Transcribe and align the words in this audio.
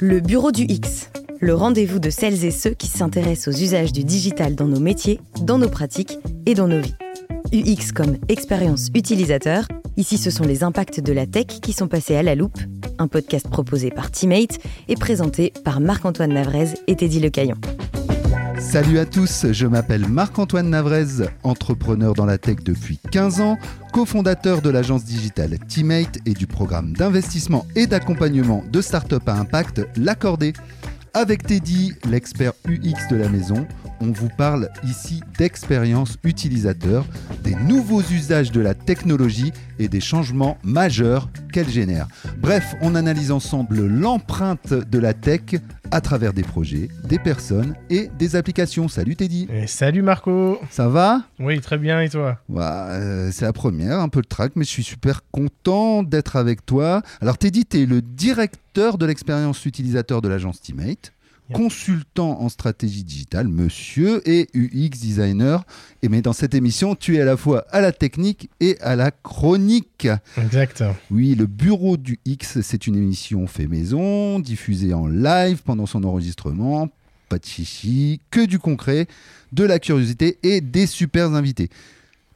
Le 0.00 0.18
Bureau 0.18 0.50
du 0.50 0.64
X, 0.64 1.10
le 1.40 1.54
rendez-vous 1.54 2.00
de 2.00 2.10
celles 2.10 2.44
et 2.44 2.50
ceux 2.50 2.70
qui 2.70 2.88
s'intéressent 2.88 3.54
aux 3.54 3.58
usages 3.58 3.92
du 3.92 4.02
digital 4.02 4.56
dans 4.56 4.66
nos 4.66 4.80
métiers, 4.80 5.20
dans 5.40 5.56
nos 5.56 5.68
pratiques 5.68 6.18
et 6.46 6.54
dans 6.54 6.66
nos 6.66 6.80
vies. 6.80 6.94
UX 7.52 7.92
comme 7.94 8.16
expérience 8.28 8.88
utilisateur, 8.94 9.68
ici 9.96 10.18
ce 10.18 10.30
sont 10.30 10.44
les 10.44 10.64
impacts 10.64 10.98
de 10.98 11.12
la 11.12 11.26
tech 11.26 11.46
qui 11.46 11.72
sont 11.72 11.86
passés 11.86 12.16
à 12.16 12.24
la 12.24 12.34
loupe, 12.34 12.58
un 12.98 13.06
podcast 13.06 13.48
proposé 13.48 13.90
par 13.90 14.10
Teammate 14.10 14.58
et 14.88 14.96
présenté 14.96 15.52
par 15.64 15.78
Marc-Antoine 15.78 16.32
Navrez 16.32 16.70
et 16.88 16.96
Teddy 16.96 17.20
Lecaillon. 17.20 17.56
Salut 18.74 18.98
à 18.98 19.06
tous, 19.06 19.46
je 19.52 19.68
m'appelle 19.68 20.08
Marc-Antoine 20.08 20.68
Navrez, 20.68 21.28
entrepreneur 21.44 22.12
dans 22.12 22.26
la 22.26 22.38
tech 22.38 22.56
depuis 22.64 22.98
15 23.12 23.40
ans, 23.40 23.56
cofondateur 23.92 24.62
de 24.62 24.68
l'agence 24.68 25.04
digitale 25.04 25.60
Teammate 25.68 26.18
et 26.26 26.32
du 26.32 26.48
programme 26.48 26.92
d'investissement 26.92 27.68
et 27.76 27.86
d'accompagnement 27.86 28.64
de 28.72 28.80
start-up 28.80 29.28
à 29.28 29.34
impact 29.34 29.86
L'Accordé. 29.96 30.54
Avec 31.12 31.46
Teddy, 31.46 31.92
l'expert 32.10 32.52
UX 32.66 33.08
de 33.12 33.14
la 33.14 33.28
maison, 33.28 33.64
on 34.00 34.12
vous 34.12 34.28
parle 34.28 34.68
ici 34.84 35.22
d'expérience 35.38 36.16
utilisateur, 36.24 37.04
des 37.42 37.54
nouveaux 37.54 38.02
usages 38.02 38.52
de 38.52 38.60
la 38.60 38.74
technologie 38.74 39.52
et 39.78 39.88
des 39.88 40.00
changements 40.00 40.58
majeurs 40.62 41.28
qu'elle 41.52 41.68
génère. 41.68 42.06
Bref, 42.38 42.74
on 42.80 42.94
analyse 42.94 43.30
ensemble 43.30 43.86
l'empreinte 43.86 44.72
de 44.72 44.98
la 44.98 45.14
tech 45.14 45.56
à 45.90 46.00
travers 46.00 46.32
des 46.32 46.42
projets, 46.42 46.88
des 47.04 47.18
personnes 47.18 47.74
et 47.90 48.10
des 48.18 48.36
applications. 48.36 48.88
Salut 48.88 49.16
Teddy. 49.16 49.48
Et 49.52 49.66
salut 49.66 50.02
Marco. 50.02 50.58
Ça 50.70 50.88
va? 50.88 51.22
Oui, 51.38 51.60
très 51.60 51.78
bien 51.78 52.00
et 52.00 52.08
toi? 52.08 52.38
Bah, 52.48 52.88
euh, 52.90 53.30
C'est 53.32 53.44
la 53.44 53.52
première, 53.52 54.00
un 54.00 54.08
peu 54.08 54.20
le 54.20 54.24
track, 54.26 54.52
mais 54.56 54.64
je 54.64 54.70
suis 54.70 54.82
super 54.82 55.22
content 55.30 56.02
d'être 56.02 56.36
avec 56.36 56.66
toi. 56.66 57.02
Alors 57.20 57.38
Teddy, 57.38 57.64
tu 57.64 57.82
es 57.82 57.86
le 57.86 58.02
directeur 58.02 58.98
de 58.98 59.06
l'expérience 59.06 59.64
utilisateur 59.66 60.20
de 60.20 60.28
l'agence 60.28 60.60
Teammate 60.60 61.12
consultant 61.52 62.40
en 62.40 62.48
stratégie 62.48 63.04
digitale, 63.04 63.48
monsieur, 63.48 64.26
et 64.28 64.48
UX 64.54 64.90
designer. 65.00 65.64
Et 66.02 66.08
mais 66.08 66.22
dans 66.22 66.32
cette 66.32 66.54
émission, 66.54 66.94
tu 66.94 67.16
es 67.16 67.20
à 67.20 67.24
la 67.24 67.36
fois 67.36 67.66
à 67.70 67.80
la 67.80 67.92
technique 67.92 68.50
et 68.60 68.78
à 68.80 68.96
la 68.96 69.10
chronique. 69.10 70.08
Exact. 70.38 70.84
Oui, 71.10 71.34
le 71.34 71.46
Bureau 71.46 71.96
du 71.96 72.18
X, 72.24 72.60
c'est 72.62 72.86
une 72.86 72.96
émission 72.96 73.46
fait 73.46 73.66
maison, 73.66 74.38
diffusée 74.38 74.94
en 74.94 75.06
live 75.06 75.62
pendant 75.62 75.86
son 75.86 76.04
enregistrement. 76.04 76.88
Pas 77.28 77.38
de 77.38 77.44
chichi, 77.44 78.20
que 78.30 78.44
du 78.44 78.58
concret, 78.58 79.06
de 79.52 79.64
la 79.64 79.78
curiosité 79.78 80.38
et 80.42 80.60
des 80.60 80.86
super 80.86 81.32
invités. 81.32 81.68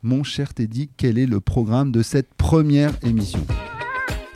Mon 0.03 0.23
cher 0.23 0.55
Teddy, 0.55 0.91
quel 0.97 1.19
est 1.19 1.27
le 1.27 1.41
programme 1.41 1.93
de 1.93 2.03
cette 2.03 2.33
première 2.35 2.93
émission? 3.03 3.45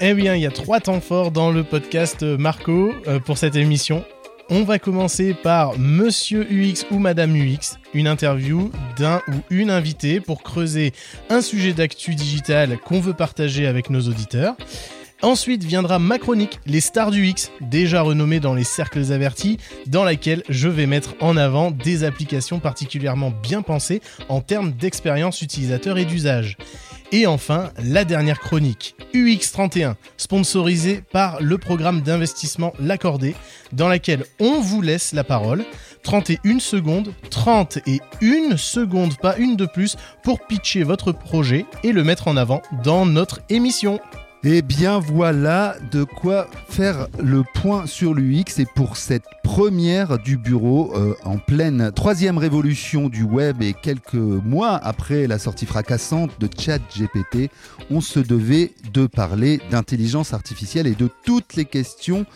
Eh 0.00 0.14
bien, 0.14 0.34
il 0.34 0.42
y 0.42 0.46
a 0.46 0.50
trois 0.50 0.80
temps 0.80 1.00
forts 1.00 1.30
dans 1.30 1.52
le 1.52 1.62
podcast 1.62 2.22
Marco 2.24 2.92
euh, 3.06 3.20
pour 3.20 3.38
cette 3.38 3.54
émission. 3.54 4.04
On 4.54 4.64
va 4.64 4.78
commencer 4.78 5.32
par 5.32 5.78
Monsieur 5.78 6.46
UX 6.50 6.84
ou 6.90 6.98
Madame 6.98 7.34
UX, 7.34 7.78
une 7.94 8.06
interview 8.06 8.70
d'un 8.98 9.22
ou 9.28 9.40
une 9.48 9.70
invitée 9.70 10.20
pour 10.20 10.42
creuser 10.42 10.92
un 11.30 11.40
sujet 11.40 11.72
d'actu 11.72 12.14
digital 12.14 12.76
qu'on 12.76 13.00
veut 13.00 13.14
partager 13.14 13.66
avec 13.66 13.88
nos 13.88 14.02
auditeurs. 14.02 14.54
Ensuite 15.22 15.64
viendra 15.64 15.98
ma 15.98 16.18
chronique, 16.18 16.60
les 16.66 16.82
stars 16.82 17.12
du 17.12 17.28
X, 17.28 17.50
déjà 17.62 18.02
renommées 18.02 18.40
dans 18.40 18.52
les 18.52 18.62
cercles 18.62 19.10
avertis, 19.10 19.56
dans 19.86 20.04
laquelle 20.04 20.42
je 20.50 20.68
vais 20.68 20.86
mettre 20.86 21.14
en 21.20 21.38
avant 21.38 21.70
des 21.70 22.04
applications 22.04 22.60
particulièrement 22.60 23.30
bien 23.30 23.62
pensées 23.62 24.02
en 24.28 24.42
termes 24.42 24.72
d'expérience 24.72 25.40
utilisateur 25.40 25.96
et 25.96 26.04
d'usage. 26.04 26.58
Et 27.14 27.26
enfin, 27.26 27.70
la 27.84 28.06
dernière 28.06 28.40
chronique, 28.40 28.96
UX31, 29.12 29.96
sponsorisée 30.16 31.02
par 31.12 31.42
le 31.42 31.58
programme 31.58 32.00
d'investissement 32.00 32.72
L'Accordé, 32.80 33.34
dans 33.72 33.88
laquelle 33.88 34.24
on 34.40 34.62
vous 34.62 34.80
laisse 34.80 35.12
la 35.12 35.22
parole. 35.22 35.66
31 36.04 36.58
secondes, 36.58 37.12
30 37.28 37.78
et 37.86 38.00
pas 39.20 39.36
une 39.36 39.56
de 39.56 39.66
plus, 39.66 39.96
pour 40.22 40.40
pitcher 40.46 40.84
votre 40.84 41.12
projet 41.12 41.66
et 41.84 41.92
le 41.92 42.02
mettre 42.02 42.28
en 42.28 42.36
avant 42.38 42.62
dans 42.82 43.04
notre 43.04 43.40
émission. 43.50 44.00
Eh 44.44 44.60
bien 44.60 44.98
voilà 44.98 45.76
de 45.92 46.02
quoi 46.02 46.48
faire 46.68 47.06
le 47.22 47.44
point 47.54 47.86
sur 47.86 48.12
l'UX 48.12 48.58
et 48.58 48.66
pour 48.74 48.96
cette 48.96 49.22
première 49.44 50.18
du 50.18 50.36
bureau 50.36 50.92
euh, 50.96 51.14
en 51.24 51.38
pleine 51.38 51.92
troisième 51.94 52.38
révolution 52.38 53.08
du 53.08 53.22
web 53.22 53.62
et 53.62 53.72
quelques 53.72 54.14
mois 54.14 54.74
après 54.74 55.28
la 55.28 55.38
sortie 55.38 55.64
fracassante 55.64 56.32
de 56.40 56.48
ChatGPT, 56.58 57.50
on 57.88 58.00
se 58.00 58.18
devait 58.18 58.72
de 58.92 59.06
parler 59.06 59.60
d'intelligence 59.70 60.34
artificielle 60.34 60.88
et 60.88 60.96
de 60.96 61.08
toutes 61.24 61.54
les 61.54 61.64
questions 61.64 62.26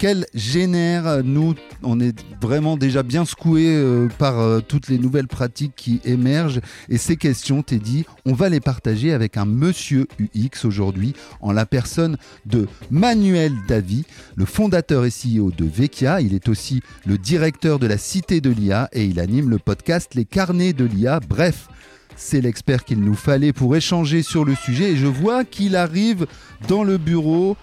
qu'elle 0.00 0.24
génère. 0.32 1.22
Nous, 1.22 1.54
on 1.82 2.00
est 2.00 2.18
vraiment 2.40 2.78
déjà 2.78 3.02
bien 3.02 3.26
secoué 3.26 3.66
euh, 3.66 4.08
par 4.18 4.40
euh, 4.40 4.60
toutes 4.60 4.88
les 4.88 4.98
nouvelles 4.98 5.28
pratiques 5.28 5.74
qui 5.76 6.00
émergent. 6.04 6.60
Et 6.88 6.96
ces 6.96 7.16
questions, 7.16 7.62
Teddy, 7.62 8.06
on 8.24 8.32
va 8.32 8.48
les 8.48 8.60
partager 8.60 9.12
avec 9.12 9.36
un 9.36 9.44
monsieur 9.44 10.08
UX 10.18 10.64
aujourd'hui, 10.64 11.14
la 11.52 11.66
personne 11.66 12.16
de 12.46 12.66
Manuel 12.90 13.52
Davy, 13.68 14.04
le 14.36 14.44
fondateur 14.44 15.04
et 15.04 15.10
CEO 15.10 15.50
de 15.50 15.64
Vecchia. 15.64 16.20
Il 16.20 16.34
est 16.34 16.48
aussi 16.48 16.80
le 17.06 17.18
directeur 17.18 17.78
de 17.78 17.86
la 17.86 17.98
Cité 17.98 18.40
de 18.40 18.50
l'IA 18.50 18.88
et 18.92 19.04
il 19.04 19.20
anime 19.20 19.50
le 19.50 19.58
podcast 19.58 20.14
Les 20.14 20.24
Carnets 20.24 20.72
de 20.72 20.84
l'IA. 20.84 21.20
Bref, 21.20 21.68
c'est 22.16 22.40
l'expert 22.40 22.84
qu'il 22.84 23.00
nous 23.00 23.14
fallait 23.14 23.52
pour 23.52 23.74
échanger 23.76 24.22
sur 24.22 24.44
le 24.44 24.54
sujet 24.54 24.92
et 24.92 24.96
je 24.96 25.06
vois 25.06 25.44
qu'il 25.44 25.76
arrive 25.76 26.26
dans 26.68 26.84
le 26.84 26.98
bureau. 26.98 27.56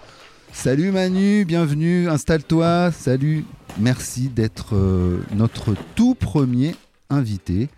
Salut 0.52 0.90
Manu, 0.90 1.44
bienvenue, 1.44 2.08
installe-toi, 2.08 2.90
salut. 2.92 3.44
Merci 3.78 4.28
d'être 4.28 4.74
euh, 4.74 5.20
notre 5.34 5.74
tout 5.94 6.14
premier 6.14 6.74
invité. 7.10 7.68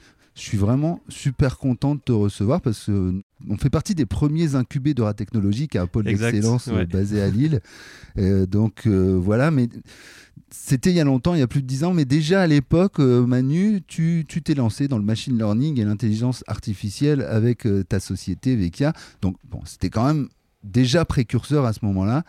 Je 0.41 0.47
suis 0.47 0.57
vraiment 0.57 1.03
super 1.11 1.59
content 1.59 1.95
de 1.95 2.01
te 2.01 2.13
recevoir 2.13 2.63
parce 2.63 2.87
qu'on 2.87 3.59
fait 3.59 3.69
partie 3.69 3.95
des 3.95 4.07
premiers 4.07 4.55
incubés 4.55 4.95
de 4.95 5.03
la 5.03 5.13
technologie 5.13 5.69
à 5.75 5.83
un 5.83 5.87
pôle 5.87 6.05
d'excellence 6.05 6.69
euh, 6.69 6.87
basé 6.87 7.21
à 7.21 7.29
Lille. 7.29 7.61
Euh, 8.17 8.47
donc 8.47 8.87
voilà, 8.87 9.51
mais 9.51 9.69
c'était 10.51 10.89
il 10.89 10.97
y 10.97 11.01
a 11.01 11.05
longtemps, 11.05 11.35
il 11.35 11.41
y 11.41 11.43
a 11.43 11.47
plus 11.47 11.61
de 11.61 11.67
dix 11.67 11.85
ans, 11.85 11.93
mais 11.93 12.07
déjà 12.07 12.41
à 12.41 12.47
l'époque, 12.47 13.01
Manu, 13.01 13.83
tu 13.87 14.25
t'es 14.27 14.55
lancé 14.55 14.89
dans 14.89 14.97
le 14.97 15.05
machine 15.05 15.37
learning 15.37 15.79
et 15.79 15.85
l'intelligence 15.85 16.43
artificielle 16.47 17.21
avec 17.21 17.69
ta 17.91 18.01
société 18.01 18.57
Vecchia. 18.57 18.95
Donc 19.21 19.37
bon, 19.45 19.61
c'était 19.67 19.91
quand 19.91 20.07
même 20.07 20.29
déjà 20.65 21.05
précurseur 21.05 21.67
à 21.67 21.75
ce 21.75 21.85
moment-là. 21.85 22.25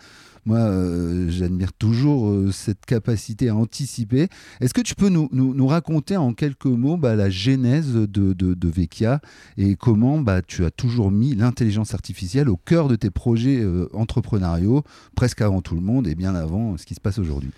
Moi, 0.45 0.57
euh, 0.57 1.29
j'admire 1.29 1.71
toujours 1.71 2.29
euh, 2.29 2.51
cette 2.51 2.85
capacité 2.85 3.49
à 3.49 3.55
anticiper. 3.55 4.27
Est-ce 4.59 4.73
que 4.73 4.81
tu 4.81 4.95
peux 4.95 5.09
nous, 5.09 5.67
raconter 5.67 6.17
en 6.17 6.33
quelques 6.33 6.65
mots 6.65 6.97
bah, 6.97 7.15
la 7.15 7.29
genèse 7.29 7.93
de, 7.93 8.33
de, 8.33 8.67
Vecchia 8.67 9.21
et 9.57 9.75
comment 9.75 10.19
bah, 10.19 10.41
tu 10.41 10.65
as 10.65 10.71
toujours 10.71 11.11
mis 11.11 11.35
l'intelligence 11.35 11.93
artificielle 11.93 12.49
au 12.49 12.57
cœur 12.57 12.87
de 12.87 12.95
tes 12.95 13.11
projets 13.11 13.59
euh, 13.59 13.87
entrepreneuriaux, 13.93 14.83
presque 15.15 15.41
avant 15.41 15.61
tout 15.61 15.75
le 15.75 15.81
monde 15.81 16.07
et 16.07 16.15
bien 16.15 16.33
avant 16.33 16.77
ce 16.77 16.85
qui 16.85 16.95
se 16.95 17.01
passe 17.01 17.19
aujourd'hui? 17.19 17.51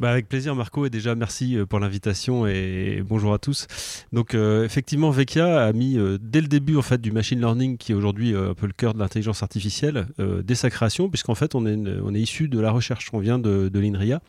Bah 0.00 0.10
avec 0.10 0.30
plaisir 0.30 0.54
Marco 0.54 0.86
et 0.86 0.90
déjà 0.90 1.14
merci 1.14 1.58
euh, 1.58 1.66
pour 1.66 1.78
l'invitation 1.78 2.46
et 2.46 3.02
bonjour 3.06 3.34
à 3.34 3.38
tous. 3.38 3.66
Donc 4.14 4.34
euh, 4.34 4.64
effectivement 4.64 5.10
Vecchia 5.10 5.62
a 5.62 5.72
mis 5.74 5.98
euh, 5.98 6.16
dès 6.18 6.40
le 6.40 6.46
début 6.46 6.78
en 6.78 6.82
fait 6.82 7.02
du 7.02 7.12
machine 7.12 7.38
learning 7.38 7.76
qui 7.76 7.92
est 7.92 7.94
aujourd'hui 7.94 8.34
un 8.34 8.54
peu 8.54 8.66
le 8.66 8.72
cœur 8.72 8.94
de 8.94 8.98
l'intelligence 8.98 9.42
artificielle 9.42 10.06
dès 10.18 10.54
sa 10.54 10.70
création 10.70 11.10
puisqu'en 11.10 11.34
fait 11.34 11.54
on 11.54 11.66
est, 11.66 11.76
on 12.02 12.14
est 12.14 12.20
issu 12.20 12.48
de 12.48 12.58
la 12.58 12.70
recherche, 12.70 13.10
on 13.12 13.18
vient 13.18 13.38
de, 13.38 13.68
de 13.68 13.78
l'INRIA 13.78 14.22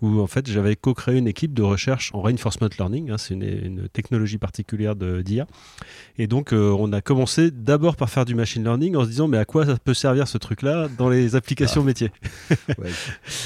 où 0.00 0.20
en 0.20 0.26
fait 0.26 0.50
j'avais 0.50 0.74
co-créé 0.74 1.18
une 1.18 1.28
équipe 1.28 1.54
de 1.54 1.62
recherche 1.62 2.10
en 2.14 2.20
reinforcement 2.20 2.68
learning, 2.76 3.10
hein, 3.10 3.18
c'est 3.18 3.34
une, 3.34 3.42
une, 3.42 3.88
technologie 3.88 4.38
particulière 4.38 4.96
d'IA 4.96 5.46
et 6.18 6.26
donc 6.26 6.50
on 6.52 6.92
a 6.92 7.00
commencé 7.00 7.52
d'abord 7.52 7.94
par 7.94 8.10
faire 8.10 8.24
du 8.24 8.34
machine 8.34 8.64
learning 8.64 8.96
en 8.96 9.04
se 9.04 9.08
disant 9.08 9.28
mais 9.28 9.38
à 9.38 9.44
quoi 9.44 9.66
ça 9.66 9.76
peut 9.76 9.94
servir 9.94 10.26
ce 10.26 10.38
truc 10.38 10.62
là 10.62 10.88
dans 10.98 11.08
les 11.08 11.36
applications 11.36 11.82
ah. 11.82 11.86
métiers? 11.86 12.10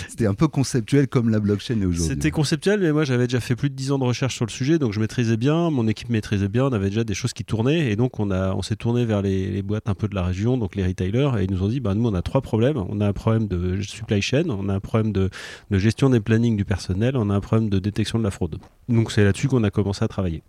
C'était 0.08 0.26
un 0.26 0.34
peu 0.34 0.48
conceptuel 0.48 1.08
comme 1.08 1.28
la 1.28 1.40
blockchain 1.40 1.65
c'était 1.94 2.30
conceptuel, 2.30 2.80
mais 2.80 2.92
moi 2.92 3.04
j'avais 3.04 3.26
déjà 3.26 3.40
fait 3.40 3.56
plus 3.56 3.70
de 3.70 3.74
10 3.74 3.92
ans 3.92 3.98
de 3.98 4.04
recherche 4.04 4.34
sur 4.34 4.46
le 4.46 4.50
sujet, 4.50 4.78
donc 4.78 4.92
je 4.92 5.00
maîtrisais 5.00 5.36
bien, 5.36 5.70
mon 5.70 5.88
équipe 5.88 6.08
maîtrisait 6.08 6.48
bien, 6.48 6.66
on 6.66 6.72
avait 6.72 6.90
déjà 6.90 7.04
des 7.04 7.14
choses 7.14 7.32
qui 7.32 7.44
tournaient, 7.44 7.90
et 7.90 7.96
donc 7.96 8.20
on, 8.20 8.30
a, 8.30 8.54
on 8.54 8.62
s'est 8.62 8.76
tourné 8.76 9.04
vers 9.04 9.22
les, 9.22 9.62
boîtes 9.62 9.88
un 9.88 9.94
peu 9.94 10.08
de 10.08 10.14
la 10.14 10.22
région, 10.22 10.56
donc 10.58 10.76
les 10.76 10.86
retailers, 10.86 11.30
et 11.38 11.44
ils 11.44 11.50
nous 11.50 11.62
ont 11.62 11.68
dit, 11.68 11.80
bah, 11.80 11.94
nous 11.94 12.06
on 12.08 12.14
a 12.14 12.22
trois 12.22 12.40
problèmes. 12.40 12.76
On 12.76 13.00
a 13.00 13.06
un 13.08 13.12
problème 13.12 13.48
de 13.48 13.80
supply 13.82 14.22
chain, 14.22 14.44
on 14.48 14.68
a 14.68 14.74
un 14.74 14.80
problème 14.80 15.12
de, 15.12 15.30
gestion 15.70 16.10
des 16.10 16.20
plannings 16.20 16.56
du 16.56 16.64
personnel, 16.64 17.16
on 17.16 17.30
a 17.30 17.34
un 17.34 17.40
problème 17.40 17.68
de 17.68 17.78
détection 17.78 18.18
de 18.18 18.24
la 18.24 18.30
fraude. 18.30 18.58
Donc 18.88 19.10
c'est 19.10 19.24
là-dessus 19.24 19.48
qu'on 19.48 19.64
a 19.64 19.70
commencé 19.70 20.04
à 20.04 20.08
travailler. 20.08 20.42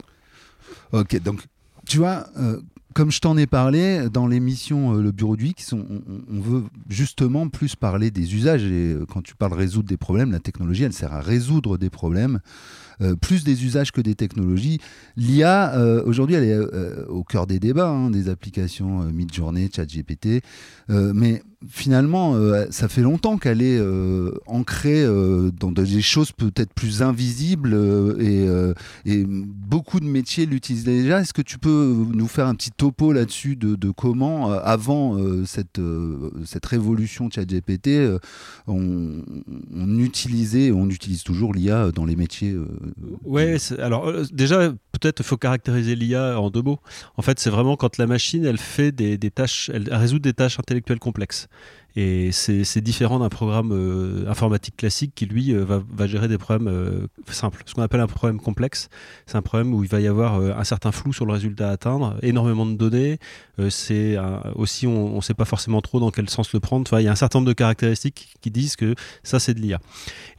Ok, 0.91 1.21
donc 1.21 1.41
tu 1.87 1.97
vois, 1.97 2.27
euh, 2.37 2.59
comme 2.97 3.11
je 3.11 3.19
t'en 3.19 3.38
ai 3.38 3.45
parlé 3.45 4.09
dans 4.11 4.25
l'émission 4.25 4.95
euh, 4.95 5.03
Le 5.03 5.11
Bureau 5.11 5.38
du 5.38 5.49
X, 5.49 5.71
on, 5.71 5.85
on, 6.31 6.41
veut 6.41 6.63
justement 6.89 7.47
plus 7.47 7.75
parler 7.75 8.09
des 8.09 8.33
usages. 8.33 8.63
Et 8.63 8.94
euh, 8.94 9.05
quand 9.05 9.21
tu 9.21 9.35
parles 9.35 9.53
résoudre 9.53 9.88
des 9.88 9.97
problèmes, 9.97 10.31
la 10.31 10.39
technologie, 10.39 10.83
elle 10.83 10.94
sert 10.94 11.13
à 11.13 11.21
résoudre 11.21 11.77
des 11.77 11.91
problèmes. 11.91 12.39
Euh, 13.01 13.15
plus 13.15 13.44
des 13.44 13.65
usages 13.65 13.91
que 13.91 14.01
des 14.01 14.15
technologies. 14.15 14.79
L'IA, 15.15 15.79
aujourd'hui, 16.07 16.33
elle 16.38 16.44
est 16.45 17.05
au 17.07 17.23
cœur 17.23 17.45
des 17.45 17.59
débats, 17.59 17.89
hein, 17.89 18.09
des 18.09 18.29
applications 18.29 19.03
Midjourney, 19.03 19.69
ChatGPT. 19.71 20.41
mais 20.89 21.44
finalement, 21.68 22.36
euh, 22.36 22.65
ça 22.69 22.88
fait 22.88 23.01
longtemps 23.01 23.38
qu'elle 23.38 23.62
est 23.62 23.80
euh, 23.80 24.31
ancrée 24.45 25.04
euh, 25.04 25.51
dans 25.51 25.71
des 25.71 26.01
choses 26.01 26.31
peut-être 26.31 26.74
plus 26.74 27.01
invisibles 27.01 27.75
et, 28.19 28.48
beaucoup 29.27 30.00
de 30.00 30.06
métiers 30.06 30.45
l'utilisent 30.45 30.83
déjà. 30.83 31.21
Est-ce 31.21 31.33
que 31.33 31.42
tu 31.42 31.57
peux 31.57 31.95
nous 32.13 32.27
faire 32.27 32.48
un 32.48 32.56
petit 32.56 32.71
topo 32.71 33.12
là-dessus 33.12 33.56
de, 33.56 33.92
comment, 33.92 34.51
avant 34.51 35.18
cette, 35.45 35.80
cette 36.45 36.65
révolution 36.65 37.30
ChatGPT, 37.30 37.89
on, 38.68 39.24
on 39.74 40.00
utilisait, 40.00 40.71
on 40.71 40.89
utilise 40.89 41.24
toujours 41.24 41.54
l'IA 41.54 41.92
dans 41.92 42.06
les 42.06 42.15
métiers 42.15 42.56
Ouais, 43.24 43.57
alors 43.80 44.12
déjà, 44.31 44.74
peut-être 44.97 45.23
faut 45.23 45.38
caractériser 45.38 45.95
l'IA 45.95 46.39
en 46.39 46.49
deux 46.49 46.61
mots. 46.61 46.79
En 47.17 47.21
fait, 47.21 47.39
c'est 47.39 47.49
vraiment 47.49 47.75
quand 47.75 47.97
la 47.97 48.07
machine, 48.07 48.45
elle 48.45 48.57
fait 48.57 48.91
des, 48.91 49.17
tâches, 49.31 49.69
elle 49.73 49.94
résout 49.94 50.19
des 50.19 50.33
tâches 50.33 50.59
intellectuelles 50.59 50.99
complexes. 50.99 51.47
Et 51.99 52.31
c'est 52.31 52.79
différent 52.81 53.17
d'un 53.17 53.27
programme 53.27 53.71
euh, 53.71 54.29
informatique 54.29 54.77
classique 54.77 55.13
qui, 55.15 55.25
lui, 55.25 55.51
euh, 55.51 55.65
va, 55.65 56.05
gérer 56.05 56.27
des 56.27 56.38
problèmes 56.38 56.67
euh, 56.67 57.07
simples. 57.31 57.63
Ce 57.65 57.73
qu'on 57.73 57.81
appelle 57.81 58.01
un 58.01 58.05
problème 58.07 58.39
complexe, 58.39 58.89
c'est 59.25 59.35
un 59.35 59.41
problème 59.41 59.73
où 59.73 59.83
il 59.83 59.89
va 59.89 59.99
y 59.99 60.05
avoir 60.05 60.39
un 60.39 60.63
certain 60.63 60.91
flou 60.91 61.11
sur 61.11 61.25
le 61.25 61.33
résultat 61.33 61.69
à 61.69 61.71
atteindre, 61.71 62.15
énormément 62.21 62.67
de 62.67 62.75
données. 62.75 63.17
c'est 63.69 64.15
aussi, 64.55 64.85
on 64.85 65.15
ne 65.15 65.21
sait 65.21 65.33
pas 65.33 65.45
forcément 65.45 65.81
trop 65.81 65.99
dans 65.99 66.11
quel 66.11 66.29
sens 66.29 66.53
le 66.53 66.59
prendre. 66.59 66.88
Il 66.99 67.03
y 67.03 67.07
a 67.07 67.11
un 67.11 67.15
certain 67.15 67.39
nombre 67.39 67.47
de 67.47 67.53
caractéristiques 67.53 68.35
qui 68.41 68.51
disent 68.51 68.75
que 68.75 68.94
ça, 69.23 69.39
c'est 69.39 69.55
de 69.55 69.59
l'IA. 69.59 69.79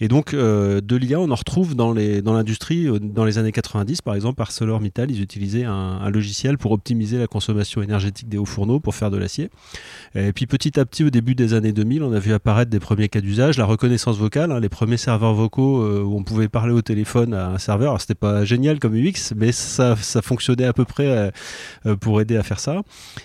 Et 0.00 0.06
donc, 0.06 0.34
de 0.34 0.96
l'IA, 0.96 1.18
on 1.18 1.30
en 1.30 1.34
retrouve 1.34 1.74
dans 1.74 1.92
l'industrie. 1.92 2.86
Dans, 2.86 2.98
dans, 3.00 3.24
les 3.24 3.38
années 3.38 3.52
90, 3.52 4.02
par 4.02 4.14
exemple, 4.14 4.40
ArcelorMittal, 4.40 5.10
ils 5.10 5.22
utilisaient 5.22 5.64
un, 5.64 5.72
un 5.72 6.10
logiciel 6.10 6.56
pour 6.56 6.70
optimiser 6.70 7.18
la 7.18 7.26
consommation 7.26 7.82
énergétique 7.82 8.28
des 8.28 8.38
hauts 8.38 8.44
fourneaux 8.44 8.78
pour 8.78 8.94
faire 8.94 9.10
de 9.10 9.18
l'acier. 9.18 9.50
Et 10.14 10.32
puis, 10.32 10.46
petit 10.46 10.78
à 10.78 10.84
petit, 10.84 11.02
au 11.02 11.10
début 11.10 11.34
des 11.34 11.47
années 11.54 11.72
2000, 11.72 12.02
on 12.02 12.12
a 12.12 12.18
vu 12.18 12.32
apparaître 12.32 12.70
des 12.70 12.80
premiers 12.80 13.08
cas 13.08 13.20
d'usage, 13.20 13.58
la 13.58 13.64
reconnaissance 13.64 14.18
vocale, 14.18 14.52
hein, 14.52 14.60
les 14.60 14.68
premiers 14.68 14.96
serveurs 14.96 15.34
vocaux 15.34 15.82
euh, 15.82 16.02
où 16.02 16.16
on 16.16 16.22
pouvait 16.22 16.48
parler 16.48 16.72
au 16.72 16.82
téléphone 16.82 17.34
à 17.34 17.48
un 17.48 17.58
serveur. 17.58 17.90
Alors, 17.90 18.00
c'était 18.00 18.14
pas 18.14 18.44
génial 18.44 18.78
comme 18.78 18.94
UX, 18.94 19.34
mais 19.36 19.52
ça, 19.52 19.96
ça 19.96 20.22
fonctionnait 20.22 20.64
à 20.64 20.72
peu 20.72 20.84
près 20.84 21.06
euh, 21.06 21.30
euh, 21.86 21.96
pour 21.96 22.20
aider 22.20 22.36
à 22.36 22.42
faire 22.42 22.60
ça. 22.60 22.82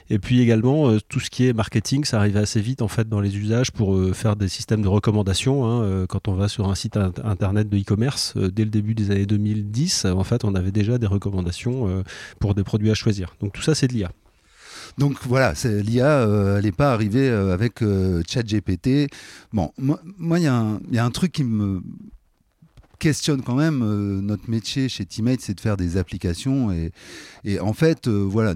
Et 0.09 0.19
puis 0.19 0.41
également, 0.41 0.97
tout 1.09 1.19
ce 1.19 1.29
qui 1.29 1.47
est 1.47 1.53
marketing, 1.53 2.05
ça 2.05 2.17
arrivait 2.17 2.39
assez 2.39 2.61
vite 2.61 2.81
en 2.81 2.87
fait 2.87 3.07
dans 3.07 3.21
les 3.21 3.37
usages 3.37 3.71
pour 3.71 3.97
faire 4.13 4.35
des 4.35 4.47
systèmes 4.47 4.81
de 4.81 4.87
recommandation. 4.87 5.65
Hein, 5.65 6.05
quand 6.07 6.27
on 6.27 6.33
va 6.33 6.47
sur 6.47 6.69
un 6.69 6.75
site 6.75 6.97
internet 6.97 7.69
de 7.69 7.77
e-commerce, 7.77 8.35
dès 8.35 8.63
le 8.63 8.69
début 8.69 8.95
des 8.95 9.11
années 9.11 9.25
2010, 9.25 10.05
en 10.05 10.23
fait, 10.23 10.43
on 10.43 10.55
avait 10.55 10.71
déjà 10.71 10.97
des 10.97 11.07
recommandations 11.07 12.03
pour 12.39 12.55
des 12.55 12.63
produits 12.63 12.91
à 12.91 12.93
choisir. 12.93 13.35
Donc 13.41 13.53
tout 13.53 13.61
ça, 13.61 13.75
c'est 13.75 13.87
de 13.87 13.93
l'IA. 13.93 14.11
Donc 14.98 15.18
voilà, 15.25 15.54
l'IA, 15.63 16.06
euh, 16.06 16.57
elle 16.57 16.66
n'est 16.66 16.72
pas 16.72 16.94
arrivée 16.94 17.30
euh, 17.30 17.54
avec 17.54 17.81
euh, 17.81 18.22
ChatGPT. 18.28 19.10
Bon, 19.51 19.72
moi, 19.78 20.00
il 20.40 20.44
y, 20.44 20.95
y, 20.95 21.00
a 21.00 21.06
un 21.06 21.12
truc 21.12 21.31
qui 21.31 21.44
me 21.44 21.81
questionne 23.00 23.42
quand 23.42 23.56
même 23.56 23.80
notre 24.22 24.50
métier 24.50 24.90
chez 24.90 25.06
Teammate, 25.06 25.42
c'est 25.42 25.54
de 25.54 25.62
faire 25.62 25.78
des 25.78 25.98
applications. 25.98 26.72
Et, 26.72 26.92
et 27.44 27.60
en 27.60 27.74
fait, 27.74 28.07
voilà, 28.07 28.54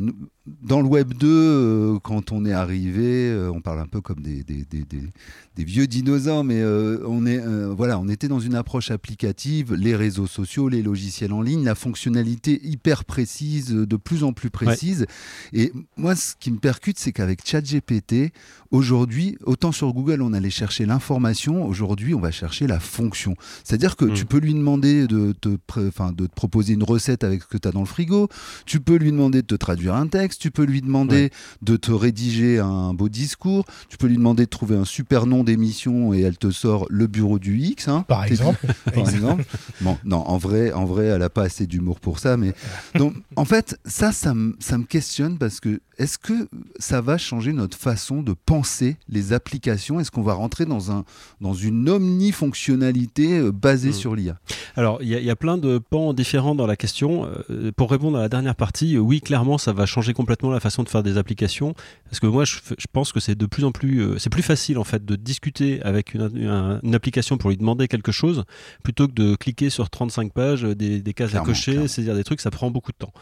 dans 0.61 0.81
le 0.81 0.87
Web 0.87 1.13
2, 1.13 1.27
euh, 1.27 1.99
quand 2.01 2.31
on 2.31 2.45
est 2.45 2.53
arrivé, 2.53 3.29
euh, 3.29 3.51
on 3.53 3.61
parle 3.61 3.79
un 3.79 3.87
peu 3.87 4.01
comme 4.01 4.21
des, 4.21 4.43
des, 4.43 4.63
des, 4.63 4.85
des 4.85 5.63
vieux 5.63 5.87
dinosaures, 5.87 6.43
mais 6.43 6.61
euh, 6.61 6.99
on, 7.05 7.25
est, 7.25 7.41
voilà, 7.75 7.99
on 7.99 8.07
était 8.07 8.27
dans 8.27 8.39
une 8.39 8.55
approche 8.55 8.91
applicative, 8.91 9.73
les 9.73 9.95
réseaux 9.95 10.27
sociaux, 10.27 10.69
les 10.69 10.81
logiciels 10.81 11.33
en 11.33 11.41
ligne, 11.41 11.63
la 11.63 11.75
fonctionnalité 11.75 12.59
hyper 12.63 13.05
précise, 13.05 13.69
de 13.69 13.97
plus 13.97 14.23
en 14.23 14.33
plus 14.33 14.49
précise. 14.49 15.05
Et 15.53 15.71
moi, 15.97 16.15
ce 16.15 16.35
qui 16.39 16.51
me 16.51 16.57
percute, 16.57 16.99
c'est 16.99 17.11
qu'avec 17.11 17.45
ChatGPT, 17.45 18.31
aujourd'hui, 18.71 19.37
autant 19.43 19.71
sur 19.71 19.93
Google, 19.93 20.21
on 20.21 20.33
allait 20.33 20.49
chercher 20.49 20.85
l'information, 20.85 21.65
aujourd'hui, 21.65 22.13
on 22.13 22.19
va 22.19 22.31
chercher 22.31 22.67
la 22.67 22.79
fonction. 22.79 23.35
C'est-à-dire 23.63 23.95
que 23.95 24.05
tu 24.05 24.23
hmm. 24.23 24.27
Peux 24.37 24.45
lui 24.45 24.53
demander 24.53 25.07
de 25.07 25.33
te, 25.33 25.49
de 25.49 26.27
te 26.27 26.35
proposer 26.35 26.73
une 26.73 26.83
recette 26.83 27.23
avec 27.23 27.41
ce 27.41 27.47
que 27.47 27.57
tu 27.57 27.67
as 27.67 27.71
dans 27.71 27.79
le 27.79 27.87
frigo, 27.87 28.29
tu 28.67 28.79
peux 28.79 28.95
lui 28.95 29.11
demander 29.11 29.41
de 29.41 29.47
te 29.47 29.55
traduire 29.55 29.95
un 29.95 30.05
texte, 30.07 30.39
tu 30.41 30.51
peux 30.51 30.63
lui 30.63 30.81
demander 30.81 31.31
de 31.63 31.75
te 31.75 31.91
rédiger 31.91 32.59
un 32.59 32.93
beau 32.93 33.09
discours, 33.09 33.65
tu 33.89 33.97
peux 33.97 34.05
lui 34.05 34.17
demander 34.17 34.45
de 34.45 34.49
trouver 34.49 34.75
un 34.75 34.85
super 34.85 35.25
nom 35.25 35.43
d'émission 35.43 36.13
et 36.13 36.21
elle 36.21 36.37
te 36.37 36.51
sort 36.51 36.85
le 36.89 37.07
bureau 37.07 37.39
du 37.39 37.57
X. 37.57 37.87
Hein. 37.87 38.05
Par 38.07 38.25
exemple. 38.25 38.59
Par 38.93 39.09
exemple. 39.09 39.43
Bon, 39.81 39.97
non, 40.05 40.19
en 40.27 40.37
vrai, 40.37 40.71
en 40.71 40.85
vrai, 40.85 41.05
elle 41.05 41.19
n'a 41.19 41.29
pas 41.29 41.43
assez 41.43 41.65
d'humour 41.65 41.99
pour 41.99 42.19
ça, 42.19 42.37
mais 42.37 42.53
donc 42.95 43.15
en 43.35 43.45
fait, 43.45 43.79
ça, 43.85 44.11
ça, 44.11 44.35
ça 44.59 44.77
me 44.77 44.83
questionne 44.83 45.39
parce 45.39 45.59
que 45.59 45.81
est-ce 45.97 46.19
que 46.19 46.47
ça 46.77 47.01
va 47.01 47.17
changer 47.17 47.53
notre 47.53 47.77
façon 47.77 48.21
de 48.21 48.33
penser 48.33 48.97
les 49.09 49.33
applications? 49.33 49.99
Est-ce 49.99 50.11
qu'on 50.11 50.21
va 50.21 50.33
rentrer 50.33 50.65
dans, 50.65 50.91
un, 50.91 51.05
dans 51.41 51.55
une 51.55 51.89
omnifonctionnalité 51.89 53.39
euh, 53.39 53.51
basée 53.51 53.89
hmm. 53.89 53.93
sur 53.93 54.15
l'IA 54.17 54.39
Alors, 54.75 55.01
il 55.01 55.07
y, 55.07 55.29
a 55.29 55.35
plein 55.35 55.57
de 55.57 55.77
pans 55.77 56.13
différents 56.13 56.55
dans 56.55 56.67
la 56.67 56.75
question. 56.75 57.29
Euh, 57.49 57.71
pour 57.71 57.89
répondre 57.91 58.17
à 58.17 58.21
la 58.21 58.29
dernière 58.29 58.55
partie, 58.55 58.95
euh, 58.95 58.99
oui, 58.99 59.21
clairement, 59.21 59.57
ça 59.57 59.73
va 59.73 59.85
changer 59.85 60.13
complètement 60.13 60.49
la 60.49 60.59
façon 60.59 60.83
de 60.83 60.89
faire 60.89 61.03
des 61.03 61.17
applications. 61.17 61.73
Parce 62.09 62.19
que 62.19 62.27
moi, 62.27 62.45
je, 62.45 62.57
pense 62.91 63.11
que 63.11 63.19
c'est 63.19 63.35
de 63.35 63.45
plus 63.45 63.63
en 63.63 63.71
plus, 63.71 64.17
c'est 64.17 64.29
plus 64.29 64.43
facile 64.43 64.77
en 64.77 64.83
fait 64.83 65.05
de 65.05 65.15
discuter 65.15 65.81
avec 65.83 66.13
une, 66.13 66.93
application 66.93 67.37
pour 67.37 67.49
lui 67.49 67.57
demander 67.57 67.87
quelque 67.87 68.11
chose 68.11 68.43
plutôt 68.83 69.07
que 69.07 69.13
de 69.13 69.35
cliquer 69.35 69.69
sur 69.69 69.89
35 69.89 70.33
pages, 70.33 70.63
des, 70.63 71.01
cases 71.13 71.35
à 71.35 71.39
cocher, 71.39 71.87
saisir 71.87 72.15
des 72.15 72.23
trucs, 72.23 72.41
ça 72.41 72.51
prend 72.51 72.71
beaucoup 72.71 72.91
de 72.91 72.97
temps. 72.97 73.13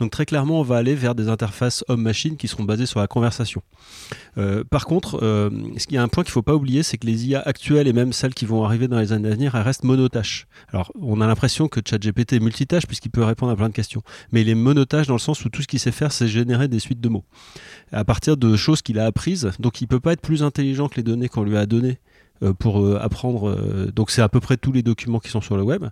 Donc 0.00 0.10
très 0.10 0.26
clairement, 0.26 0.60
on 0.60 0.62
va 0.62 0.76
aller 0.76 0.94
vers 0.94 1.14
des 1.14 1.28
interfaces 1.28 1.84
homme-machine 1.88 2.36
qui 2.36 2.48
seront 2.48 2.64
basées 2.64 2.86
sur 2.86 3.00
la 3.00 3.06
conversation. 3.06 3.62
Euh, 4.38 4.64
par 4.64 4.86
contre, 4.86 5.22
euh, 5.22 5.50
il 5.88 5.94
y 5.94 5.98
a 5.98 6.02
un 6.02 6.08
point 6.08 6.24
qu'il 6.24 6.30
ne 6.30 6.34
faut 6.34 6.42
pas 6.42 6.54
oublier, 6.54 6.82
c'est 6.82 6.98
que 6.98 7.06
les 7.06 7.26
IA 7.26 7.40
actuelles 7.40 7.88
et 7.88 7.92
même 7.92 8.12
celles 8.12 8.34
qui 8.34 8.46
vont 8.46 8.64
arriver 8.64 8.88
dans 8.88 8.98
les 8.98 9.12
années 9.12 9.28
à 9.28 9.32
venir, 9.32 9.54
elles 9.54 9.62
restent 9.62 9.84
Alors, 10.68 10.92
on 11.00 11.20
a 11.20 11.26
l'impression 11.26 11.68
que 11.68 11.80
ChatGPT 11.84 12.34
est 12.34 12.40
multitâche 12.40 12.86
puisqu'il 12.86 13.10
peut 13.10 13.24
répondre 13.24 13.52
à 13.52 13.56
plein 13.56 13.68
de 13.68 13.74
questions, 13.74 14.02
mais 14.30 14.42
il 14.42 14.48
est 14.48 14.54
monotâche 14.54 15.06
dans 15.06 15.14
le 15.14 15.20
sens 15.20 15.44
où 15.44 15.48
tout 15.48 15.62
ce 15.62 15.68
qu'il 15.68 15.78
sait 15.78 15.92
faire, 15.92 16.12
c'est 16.12 16.28
générer 16.28 16.68
des 16.68 16.78
suites 16.78 17.00
de 17.00 17.08
mots. 17.08 17.24
À 17.92 18.04
partir 18.04 18.36
de 18.36 18.56
choses 18.56 18.82
qu'il 18.82 18.98
a 18.98 19.06
apprises. 19.06 19.50
Donc, 19.58 19.80
il 19.80 19.86
peut 19.86 20.00
pas 20.00 20.12
être 20.12 20.20
plus 20.20 20.42
intelligent 20.42 20.88
que 20.88 20.96
les 20.96 21.02
données 21.02 21.28
qu'on 21.28 21.44
lui 21.44 21.56
a 21.56 21.66
données 21.66 21.98
pour 22.50 22.80
euh, 22.80 22.98
apprendre. 23.00 23.48
Euh, 23.48 23.92
donc 23.94 24.10
c'est 24.10 24.22
à 24.22 24.28
peu 24.28 24.40
près 24.40 24.56
tous 24.56 24.72
les 24.72 24.82
documents 24.82 25.20
qui 25.20 25.28
sont 25.28 25.40
sur 25.40 25.56
le 25.56 25.62
web. 25.62 25.84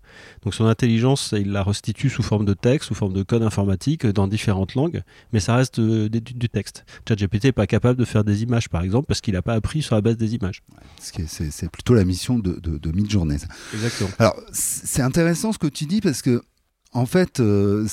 Donc 0.42 0.54
son 0.54 0.66
intelligence, 0.66 1.34
il 1.36 1.52
la 1.52 1.62
restitue 1.62 2.10
sous 2.10 2.22
forme 2.22 2.44
de 2.44 2.54
texte, 2.54 2.88
sous 2.88 2.94
forme 2.94 3.12
de 3.12 3.22
code 3.22 3.42
informatique 3.42 4.06
dans 4.06 4.26
différentes 4.26 4.74
langues, 4.74 5.02
mais 5.32 5.40
ça 5.40 5.54
reste 5.54 5.80
du 5.80 6.48
texte. 6.48 6.84
ChatGPT 7.08 7.44
n'est 7.44 7.52
pas 7.52 7.66
capable 7.66 7.98
de 7.98 8.04
faire 8.04 8.24
des 8.24 8.42
images, 8.42 8.68
par 8.68 8.82
exemple, 8.82 9.06
parce 9.06 9.20
qu'il 9.20 9.34
n'a 9.34 9.42
pas 9.42 9.54
appris 9.54 9.82
sur 9.82 9.94
la 9.94 10.00
base 10.00 10.16
des 10.16 10.34
images. 10.34 10.62
C'est 10.98 11.70
plutôt 11.70 11.94
la 11.94 12.04
mission 12.04 12.38
de, 12.38 12.58
de, 12.60 12.78
de 12.78 12.92
Midjourney. 12.92 13.38
Exactement. 13.74 14.10
Alors 14.18 14.36
c'est 14.52 15.02
intéressant 15.02 15.52
ce 15.52 15.58
que 15.58 15.66
tu 15.66 15.86
dis 15.86 16.00
parce 16.00 16.22
que 16.22 16.42
en 16.92 17.06
fait, 17.06 17.38
euh, 17.38 17.86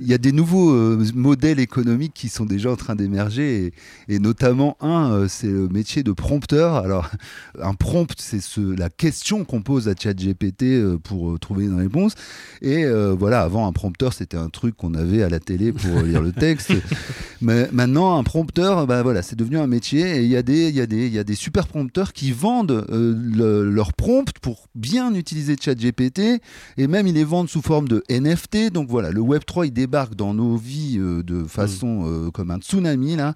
il 0.00 0.06
y 0.06 0.14
a 0.14 0.18
des 0.18 0.30
nouveaux 0.30 0.70
euh, 0.70 1.04
modèles 1.14 1.58
économiques 1.58 2.12
qui 2.14 2.28
sont 2.28 2.44
déjà 2.44 2.70
en 2.70 2.76
train 2.76 2.94
d'émerger, 2.94 3.72
et, 4.08 4.18
notamment 4.20 4.76
un, 4.80 5.10
euh, 5.10 5.28
c'est 5.28 5.48
le 5.48 5.68
métier 5.68 6.04
de 6.04 6.12
prompteur. 6.12 6.76
Alors, 6.76 7.10
un 7.60 7.74
prompt, 7.74 8.14
c'est 8.18 8.40
ce, 8.40 8.60
la 8.60 8.88
question 8.88 9.44
qu'on 9.44 9.62
pose 9.62 9.88
à 9.88 9.94
ChatGPT 9.98 10.96
pour 11.02 11.40
trouver 11.40 11.64
une 11.64 11.74
réponse. 11.74 12.14
Et 12.62 12.84
voilà, 13.18 13.42
avant, 13.42 13.66
un 13.66 13.72
prompteur, 13.72 14.12
c'était 14.12 14.36
un 14.36 14.48
truc 14.48 14.76
qu'on 14.76 14.94
avait 14.94 15.22
à 15.22 15.28
la 15.28 15.40
télé 15.40 15.72
pour 15.72 16.02
lire 16.02 16.22
le 16.22 16.32
texte. 16.32 16.72
Mais 17.40 17.68
maintenant, 17.72 18.18
un 18.18 18.22
prompteur, 18.22 18.86
bah, 18.86 19.02
voilà, 19.02 19.22
c'est 19.22 19.36
devenu 19.36 19.58
un 19.58 19.66
métier, 19.66 20.18
et 20.18 20.22
il 20.22 20.28
y, 20.28 20.36
a 20.36 20.42
des, 20.42 20.70
y, 20.70 20.80
a 20.80 20.86
des, 20.86 21.08
y 21.08 21.18
a 21.18 21.24
des 21.24 21.34
super 21.34 21.66
prompteurs 21.66 22.12
qui 22.12 22.30
vendent 22.30 22.86
leur 22.90 23.92
prompt 23.94 24.30
pour 24.40 24.68
bien 24.74 25.14
utiliser 25.14 25.56
ChatGPT, 25.60 26.40
et 26.76 26.86
même 26.86 27.06
ils 27.06 27.14
les 27.14 27.24
vendent 27.24 27.48
sous 27.48 27.62
forme 27.62 27.88
de 27.88 28.04
NFT. 28.20 28.72
Donc 28.72 28.88
voilà, 28.88 29.10
le 29.10 29.20
Web 29.20 29.42
3 29.44 29.66
il 29.66 29.72
débarque 29.72 30.14
dans 30.14 30.34
nos 30.34 30.56
vies 30.56 30.98
euh, 30.98 31.22
de 31.22 31.44
façon 31.44 32.02
mm. 32.02 32.06
euh, 32.06 32.30
comme 32.30 32.50
un 32.50 32.58
tsunami 32.58 33.16
là. 33.16 33.34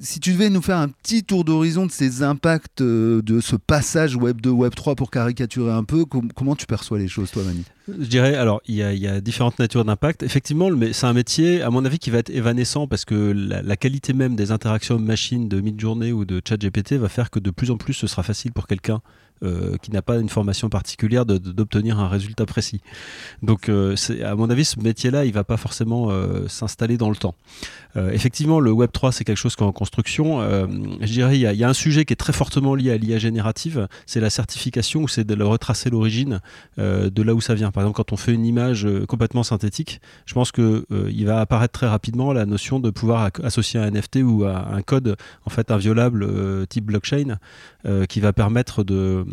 si 0.00 0.20
tu 0.20 0.32
devais 0.32 0.50
nous 0.50 0.62
faire 0.62 0.78
un 0.78 0.88
petit 0.88 1.24
tour 1.24 1.44
d'horizon 1.44 1.86
de 1.86 1.90
ces 1.90 2.22
impacts 2.22 2.80
euh, 2.80 3.22
de 3.22 3.40
ce 3.40 3.56
passage 3.56 4.16
Web 4.16 4.40
2, 4.40 4.50
Web 4.50 4.74
3 4.74 4.94
pour 4.94 5.10
caricaturer 5.10 5.72
un 5.72 5.84
peu, 5.84 6.04
comment 6.04 6.56
tu 6.56 6.66
perçois 6.66 6.98
les 6.98 7.08
choses, 7.08 7.30
toi, 7.30 7.42
Mani 7.42 7.64
Je 7.88 8.06
dirais, 8.06 8.34
alors, 8.34 8.62
il 8.66 8.76
y, 8.76 9.06
a 9.06 9.20
différentes 9.20 9.58
natures 9.58 9.84
d'impact. 9.84 10.22
Effectivement, 10.22 10.70
c'est 10.92 11.06
un 11.06 11.12
métier, 11.12 11.60
à 11.62 11.70
mon 11.70 11.84
avis, 11.84 11.98
qui 11.98 12.10
va 12.10 12.18
être 12.18 12.30
évanescent 12.30 12.86
parce 12.86 13.04
que 13.04 13.14
la, 13.14 13.76
qualité 13.76 14.12
même 14.12 14.36
des 14.36 14.52
interactions 14.52 14.98
machines 14.98 15.48
de 15.48 15.60
Midjourney 15.60 16.12
ou 16.12 16.24
de 16.24 16.40
ChatGPT 16.46 16.94
va 16.94 17.08
faire 17.08 17.30
que 17.30 17.38
de 17.38 17.50
plus 17.50 17.70
en 17.70 17.76
plus 17.76 17.94
ce 17.94 18.06
sera 18.06 18.22
facile 18.22 18.52
pour 18.52 18.66
quelqu'un 18.66 19.00
qui 19.82 19.90
n'a 19.90 20.02
pas 20.02 20.18
une 20.18 20.28
formation 20.28 20.68
particulière 20.68 21.24
d'obtenir 21.26 21.98
un 21.98 22.08
résultat 22.08 22.46
précis. 22.46 22.80
Donc, 23.42 23.68
à 23.68 24.34
mon 24.34 24.50
avis, 24.50 24.64
ce 24.64 24.78
métier-là, 24.80 25.24
il 25.24 25.32
va 25.32 25.44
pas 25.44 25.56
forcément 25.56 26.10
s'installer 26.48 26.96
dans 26.96 27.10
le 27.10 27.16
temps. 27.16 27.34
effectivement, 27.96 28.60
le 28.60 28.72
Web 28.72 28.90
3, 28.92 29.12
c'est 29.12 29.24
quelque 29.24 29.36
chose 29.36 29.56
qui 29.56 29.64
est 29.64 29.72
construction. 29.72 30.40
je 31.00 31.12
dirais, 31.12 31.38
il 31.38 31.40
y, 31.40 31.64
a 31.64 31.68
un 31.68 31.74
sujet 31.74 32.04
qui 32.04 32.12
est 32.12 32.16
très 32.16 32.32
fortement 32.32 32.74
lié 32.74 32.92
à 32.92 32.96
l'IA 32.96 33.18
générative, 33.18 33.88
c'est 34.06 34.20
la 34.20 34.30
certification 34.30 35.02
ou 35.02 35.08
c'est 35.08 35.24
de 35.24 35.42
retracer 35.42 35.90
l'origine 35.90 36.40
de 36.76 37.22
là 37.22 37.34
où 37.34 37.40
ça 37.40 37.54
vient. 37.54 37.70
Par 37.70 37.82
exemple, 37.82 37.96
quand 37.96 38.12
on 38.12 38.16
fait 38.16 38.32
une 38.32 38.46
image 38.46 38.86
complètement 39.08 39.42
synthétique, 39.42 40.00
je 40.26 40.34
pense 40.34 40.52
que 40.52 40.86
il 41.08 41.26
va 41.26 41.40
apparaître 41.40 41.72
très 41.72 41.88
rapidement 41.88 42.32
la 42.32 42.46
notion 42.46 42.80
de 42.80 42.90
pouvoir 42.90 43.30
associer 43.42 43.80
un 43.80 43.90
NFT 43.90 44.16
ou 44.16 44.44
un 44.44 44.82
code 44.82 45.16
en 45.44 45.50
fait 45.50 45.70
inviolable 45.70 46.22
euh, 46.22 46.66
type 46.66 46.84
blockchain 46.84 47.38
euh, 47.86 48.06
qui 48.06 48.20
va 48.20 48.32
permettre 48.32 48.84
de, 48.84 49.24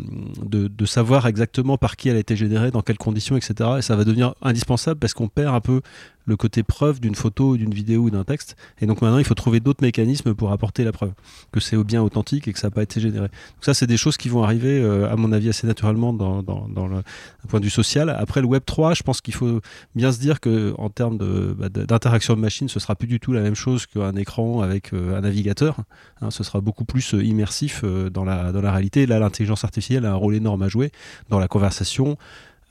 de, 0.44 0.86
savoir 0.86 1.26
exactement 1.26 1.76
par 1.76 1.96
qui 1.96 2.08
elle 2.08 2.16
a 2.16 2.20
été 2.20 2.34
générée, 2.36 2.70
dans 2.70 2.82
quelles 2.82 2.98
conditions, 2.98 3.36
etc. 3.36 3.70
Et 3.78 3.82
ça 3.82 3.94
va 3.96 4.04
devenir 4.04 4.34
indispensable 4.42 4.98
parce 4.98 5.14
qu'on 5.14 5.28
perd 5.28 5.54
un 5.54 5.60
peu 5.60 5.82
le 6.28 6.36
côté 6.36 6.62
preuve 6.62 7.00
d'une 7.00 7.14
photo, 7.14 7.56
d'une 7.56 7.72
vidéo 7.72 8.02
ou 8.02 8.10
d'un 8.10 8.22
texte. 8.22 8.56
Et 8.80 8.86
donc 8.86 9.00
maintenant, 9.00 9.18
il 9.18 9.24
faut 9.24 9.34
trouver 9.34 9.60
d'autres 9.60 9.82
mécanismes 9.82 10.34
pour 10.34 10.52
apporter 10.52 10.84
la 10.84 10.92
preuve 10.92 11.12
que 11.52 11.58
c'est 11.58 11.82
bien 11.82 12.02
authentique 12.02 12.46
et 12.46 12.52
que 12.52 12.58
ça 12.58 12.68
n'a 12.68 12.70
pas 12.70 12.82
été 12.82 13.00
généré. 13.00 13.28
Donc 13.28 13.62
ça, 13.62 13.72
c'est 13.72 13.86
des 13.86 13.96
choses 13.96 14.18
qui 14.18 14.28
vont 14.28 14.44
arriver, 14.44 14.78
euh, 14.78 15.10
à 15.10 15.16
mon 15.16 15.32
avis, 15.32 15.48
assez 15.48 15.66
naturellement 15.66 16.12
dans, 16.12 16.42
dans, 16.42 16.86
le 16.86 17.02
point 17.48 17.60
de 17.60 17.64
vue 17.64 17.70
social. 17.70 18.10
Après 18.10 18.42
le 18.42 18.46
Web 18.46 18.62
3, 18.66 18.94
je 18.94 19.02
pense 19.02 19.22
qu'il 19.22 19.34
faut 19.34 19.60
bien 19.94 20.12
se 20.12 20.20
dire 20.20 20.40
que 20.40 20.74
en 20.76 20.90
termes 20.90 21.16
bah, 21.18 21.70
d'interaction 21.70 22.34
de, 22.34 22.40
machine, 22.40 22.68
ce 22.68 22.78
sera 22.78 22.94
plus 22.94 23.08
du 23.08 23.20
tout 23.20 23.32
la 23.32 23.40
même 23.40 23.54
chose 23.54 23.86
qu'un 23.86 24.14
écran 24.16 24.60
avec 24.60 24.92
euh, 24.92 25.16
un 25.16 25.22
navigateur. 25.22 25.78
Hein. 26.20 26.30
ce 26.30 26.44
sera 26.44 26.60
beaucoup 26.60 26.84
plus 26.84 27.14
euh, 27.14 27.24
immersif 27.24 27.84
dans, 27.84 28.24
la, 28.24 28.52
dans 28.52 28.60
la 28.60 28.72
réalité. 28.72 29.06
Là, 29.06 29.18
l'intelligence 29.18 29.64
artificielle 29.64 30.04
a 30.04 30.12
un 30.12 30.14
rôle 30.14 30.34
énorme 30.34 30.62
à 30.62 30.68
jouer 30.68 30.92
dans 31.30 31.38
la 31.38 31.48
conversation 31.48 32.18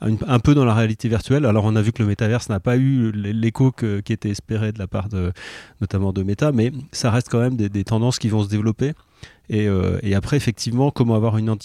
un 0.00 0.38
peu 0.38 0.54
dans 0.54 0.64
la 0.64 0.74
réalité 0.74 1.08
virtuelle. 1.08 1.44
Alors 1.44 1.64
on 1.64 1.74
a 1.76 1.82
vu 1.82 1.92
que 1.92 2.02
le 2.02 2.08
métaverse 2.08 2.48
n'a 2.48 2.60
pas 2.60 2.76
eu 2.76 3.10
l'écho 3.12 3.72
qui 3.72 4.12
était 4.12 4.30
espéré 4.30 4.72
de 4.72 4.78
la 4.78 4.86
part 4.86 5.08
notamment 5.80 6.12
de 6.12 6.22
Meta, 6.22 6.52
mais 6.52 6.72
ça 6.92 7.10
reste 7.10 7.28
quand 7.28 7.40
même 7.40 7.56
des, 7.56 7.84
tendances 7.84 8.18
qui 8.18 8.28
vont 8.28 8.42
se 8.42 8.48
développer. 8.48 8.92
Euh, 9.50 9.98
et, 10.02 10.14
après, 10.14 10.36
effectivement, 10.36 10.90
comment 10.90 11.14
avoir 11.14 11.38
une, 11.38 11.56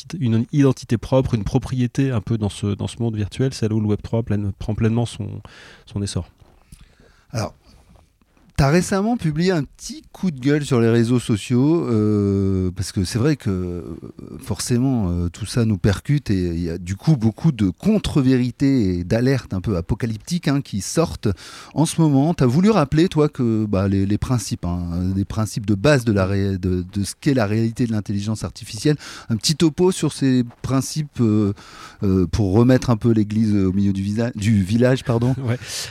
identité 0.52 0.98
propre, 0.98 1.34
une 1.34 1.44
propriété 1.44 2.12
un 2.12 2.22
peu 2.22 2.38
dans 2.38 2.50
ce, 2.50 2.68
dans 2.68 2.88
ce 2.88 2.98
monde 3.00 3.16
virtuel, 3.16 3.54
c'est 3.54 3.68
là 3.68 3.76
où 3.76 3.82
le 3.82 3.96
Web3 3.96 4.52
prend 4.58 4.74
pleinement 4.74 5.06
son, 5.06 5.42
son 5.86 6.02
essor. 6.02 6.30
Alors, 7.32 7.54
Récemment 8.70 9.18
publié 9.18 9.52
un 9.52 9.64
petit 9.64 10.04
coup 10.14 10.32
de 10.32 10.40
gueule 10.40 10.66
sur 10.66 10.80
les 10.80 10.90
réseaux 10.90 11.20
sociaux, 11.20 11.86
euh, 11.90 12.72
parce 12.72 12.94
que 12.94 13.04
c'est 13.04 13.20
vrai 13.20 13.36
que 13.36 13.50
euh, 13.50 13.82
forcément 14.40 15.10
euh, 15.10 15.28
tout 15.28 15.46
ça 15.46 15.66
nous 15.66 15.78
percute 15.78 16.30
et 16.30 16.48
il 16.48 16.64
y 16.64 16.70
a 16.70 16.78
du 16.78 16.96
coup 16.96 17.18
beaucoup 17.18 17.52
de 17.52 17.70
contre-vérités 17.70 19.00
et 19.00 19.04
d'alertes 19.04 19.54
un 19.54 19.60
peu 19.60 19.76
apocalyptiques 19.76 20.48
hein, 20.48 20.62
qui 20.62 20.80
sortent 20.80 21.28
en 21.74 21.86
ce 21.86 22.00
moment. 22.00 22.34
T'as 22.34 22.46
voulu 22.46 22.70
rappeler, 22.70 23.10
toi, 23.10 23.28
que 23.28 23.66
bah, 23.66 23.90
les, 23.90 24.18
principes, 24.18 24.66
hein, 24.66 25.12
les 25.14 25.26
principes 25.26 25.66
de 25.66 25.76
base 25.76 26.06
de, 26.06 26.14
la 26.14 26.26
de, 26.58 26.86
ce 27.04 27.14
qu'est 27.20 27.34
la 27.34 27.46
réalité 27.46 27.86
de 27.86 27.92
l'intelligence 27.92 28.46
artificielle, 28.46 28.96
un 29.30 29.36
petit 29.36 29.56
topo 29.56 29.92
sur 29.92 30.14
ces 30.14 30.46
principes 30.62 31.22
pour 32.32 32.54
remettre 32.54 32.90
un 32.90 32.98
peu 32.98 33.12
l'église 33.12 33.54
au 33.54 33.74
milieu 33.74 33.92
du, 33.92 34.04
du 34.36 34.64
village. 34.64 35.04
Pardon? 35.04 35.36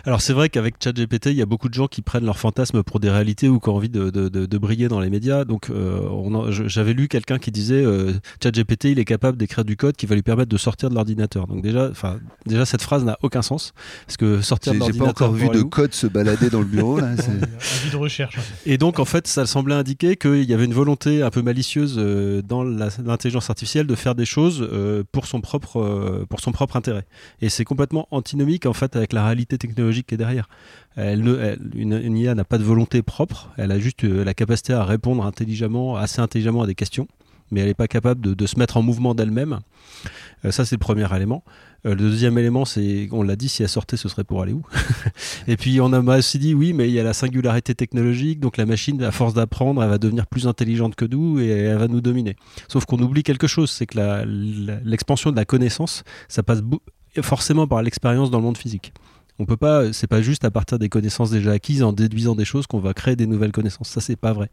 Alors 0.05 0.23
c'est 0.23 0.33
vrai 0.33 0.49
qu'avec 0.49 0.77
ChatGPT, 0.83 1.27
il 1.27 1.37
y 1.37 1.43
a 1.43 1.47
beaucoup 1.47 1.69
de 1.69 1.75
gens 1.75 1.87
qui 1.87 2.01
prennent 2.01 2.25
leur 2.25 2.39
fantasme 2.39 2.62
pour 2.71 3.01
des 3.01 3.11
réalités 3.11 3.49
ou 3.49 3.59
qui 3.59 3.69
ont 3.69 3.77
envie 3.77 3.89
de, 3.89 4.11
de, 4.11 4.59
briller 4.59 4.89
dans 4.89 5.01
les 5.01 5.11
médias. 5.11 5.45
Donc, 5.45 5.71
euh, 5.71 6.51
j'avais 6.51 6.93
lu 6.93 7.09
quelqu'un 7.09 7.39
qui 7.39 7.51
disait 7.51 7.85
euh, 7.85 8.13
ChatGPT, 8.43 8.85
il 8.87 8.99
est 8.99 9.05
capable 9.05 9.37
d'écrire 9.37 9.65
du 9.65 9.77
code 9.77 9.97
qui 9.97 10.07
va 10.07 10.15
lui 10.15 10.23
permettre 10.23 10.49
de 10.49 10.57
sortir 10.57 10.91
de 10.91 10.95
l'ordinateur. 10.95 11.47
Donc 11.47 11.63
déjà, 11.63 11.89
enfin, 11.91 12.19
déjà 12.47 12.65
cette 12.65 12.83
phrase 12.83 13.05
n'a 13.05 13.19
aucun 13.23 13.43
sens 13.43 13.73
parce 14.07 14.17
que 14.17 14.41
sortir 14.41 14.75
de 14.75 14.79
l'ordinateur. 14.79 15.09
J'ai 15.09 15.15
pas 15.15 15.25
encore 15.25 15.35
vu 15.35 15.49
de 15.49 15.63
code 15.63 15.95
se 15.95 16.07
balader 16.07 16.51
dans 16.51 16.61
le 16.61 16.67
bureau 16.67 17.01
là. 17.01 17.15
de 17.93 17.97
recherche. 17.97 18.37
Et 18.67 18.79
donc 18.79 18.99
en 18.99 19.05
fait, 19.05 19.27
ça 19.27 19.47
semblait 19.47 19.75
indiquer 19.75 20.17
qu'il 20.17 20.45
y 20.45 20.55
avait 20.55 20.65
une 20.65 20.75
volonté 20.75 21.23
un 21.23 21.31
peu 21.31 21.43
malicieuse 21.43 21.97
euh, 21.99 22.43
dans 22.43 22.63
l'intelligence 22.63 23.51
artificielle 23.51 23.87
de 23.87 23.95
faire 23.95 24.15
des 24.15 24.27
choses 24.27 24.69
pour 25.11 25.27
son 25.27 25.41
propre 25.41 26.25
pour 26.29 26.41
son 26.41 26.53
propre 26.53 26.77
intérêt. 26.77 27.05
Et 27.41 27.49
c'est 27.49 27.65
complètement 27.65 28.07
antinomique 28.11 28.67
en 28.67 28.73
fait 28.73 28.97
avec 28.97 29.13
la 29.13 29.25
réalité 29.25 29.59
technologique 29.59 30.07
qui 30.07 30.15
est 30.15 30.19
derrière. 30.19 30.49
Elle 30.97 31.23
ne, 31.23 31.57
une, 31.75 32.17
IA 32.17 32.35
n'a 32.35 32.45
pas 32.45 32.59
de 32.59 32.65
volonté 32.65 33.03
propre, 33.03 33.51
elle 33.57 33.73
a 33.73 33.79
juste 33.79 34.05
euh, 34.05 34.25
la 34.25 34.35
capacité 34.35 34.73
à 34.75 34.85
répondre 34.85 35.25
intelligemment, 35.25 35.97
assez 35.97 36.21
intelligemment 36.21 36.63
à 36.63 36.67
des 36.67 36.75
questions, 36.75 37.09
mais 37.51 37.61
elle 37.61 37.69
n'est 37.69 37.75
pas 37.75 37.89
capable 37.89 38.35
de, 38.35 38.47
se 38.47 38.59
mettre 38.59 38.77
en 38.77 38.83
mouvement 38.83 39.15
d'elle-même. 39.15 39.61
Euh, 40.45 40.51
ça, 40.51 40.65
c'est 40.65 40.75
le 40.75 40.81
premier 40.81 41.07
élément. 41.15 41.45
Euh, 41.87 41.91
le 41.91 41.97
deuxième 41.97 42.37
élément, 42.37 42.65
c'est, 42.65 43.09
on 43.13 43.23
l'a 43.23 43.37
dit, 43.37 43.49
si 43.49 43.63
elle 43.63 43.69
sortait, 43.69 43.97
ce 43.97 44.09
serait 44.09 44.25
pour 44.25 44.43
aller 44.43 44.53
où? 44.53 44.63
Et 45.49 45.57
puis, 45.57 45.81
on 45.81 45.93
a 45.93 46.19
aussi 46.19 46.39
dit, 46.39 46.55
oui, 46.55 46.73
mais 46.75 46.89
il 46.89 46.95
y 46.95 47.01
a 47.01 47.05
la 47.05 47.15
singularité 47.15 47.75
technologique, 47.75 48.41
donc 48.41 48.59
la 48.59 48.67
machine, 48.67 49.03
à 49.03 49.13
force 49.13 49.33
d'apprendre, 49.33 49.83
elle 49.83 49.91
va 49.91 49.99
devenir 49.99 50.27
plus 50.27 50.47
intelligente 50.47 50.95
que 50.95 51.05
nous 51.07 51.41
et 51.41 51.49
elle 51.49 51.79
va 51.79 51.89
nous 51.89 52.03
dominer. 52.03 52.37
Sauf 52.69 52.85
qu'on 52.85 52.99
oublie 52.99 53.23
quelque 53.23 53.47
chose, 53.47 53.71
c'est 53.71 53.87
que 53.87 54.25
l'expansion 54.85 55.31
de 55.31 55.37
la 55.37 55.45
connaissance, 55.45 56.05
ça 56.29 56.43
passe 56.43 56.61
forcément 57.21 57.67
par 57.67 57.83
l'expérience 57.83 58.31
dans 58.31 58.39
le 58.39 58.45
monde 58.45 58.59
physique. 58.59 58.93
On 59.39 59.47
peut 59.47 59.57
pas, 59.57 59.93
c'est 59.93 60.07
pas 60.07 60.21
juste 60.21 60.45
à 60.45 60.51
partir 60.51 60.79
des 60.79 60.89
connaissances 60.89 61.31
déjà 61.31 61.53
acquises 61.53 61.83
en 61.83 61.93
déduisant 61.93 62.35
des 62.35 62.45
choses 62.45 62.67
qu'on 62.67 62.79
va 62.79 62.93
créer 62.93 63.17
des 63.17 63.27
nouvelles 63.27 63.51
connaissances. 63.51 63.89
Ça, 63.89 64.01
c'est 64.01 64.17
pas 64.17 64.33
vrai. 64.33 64.51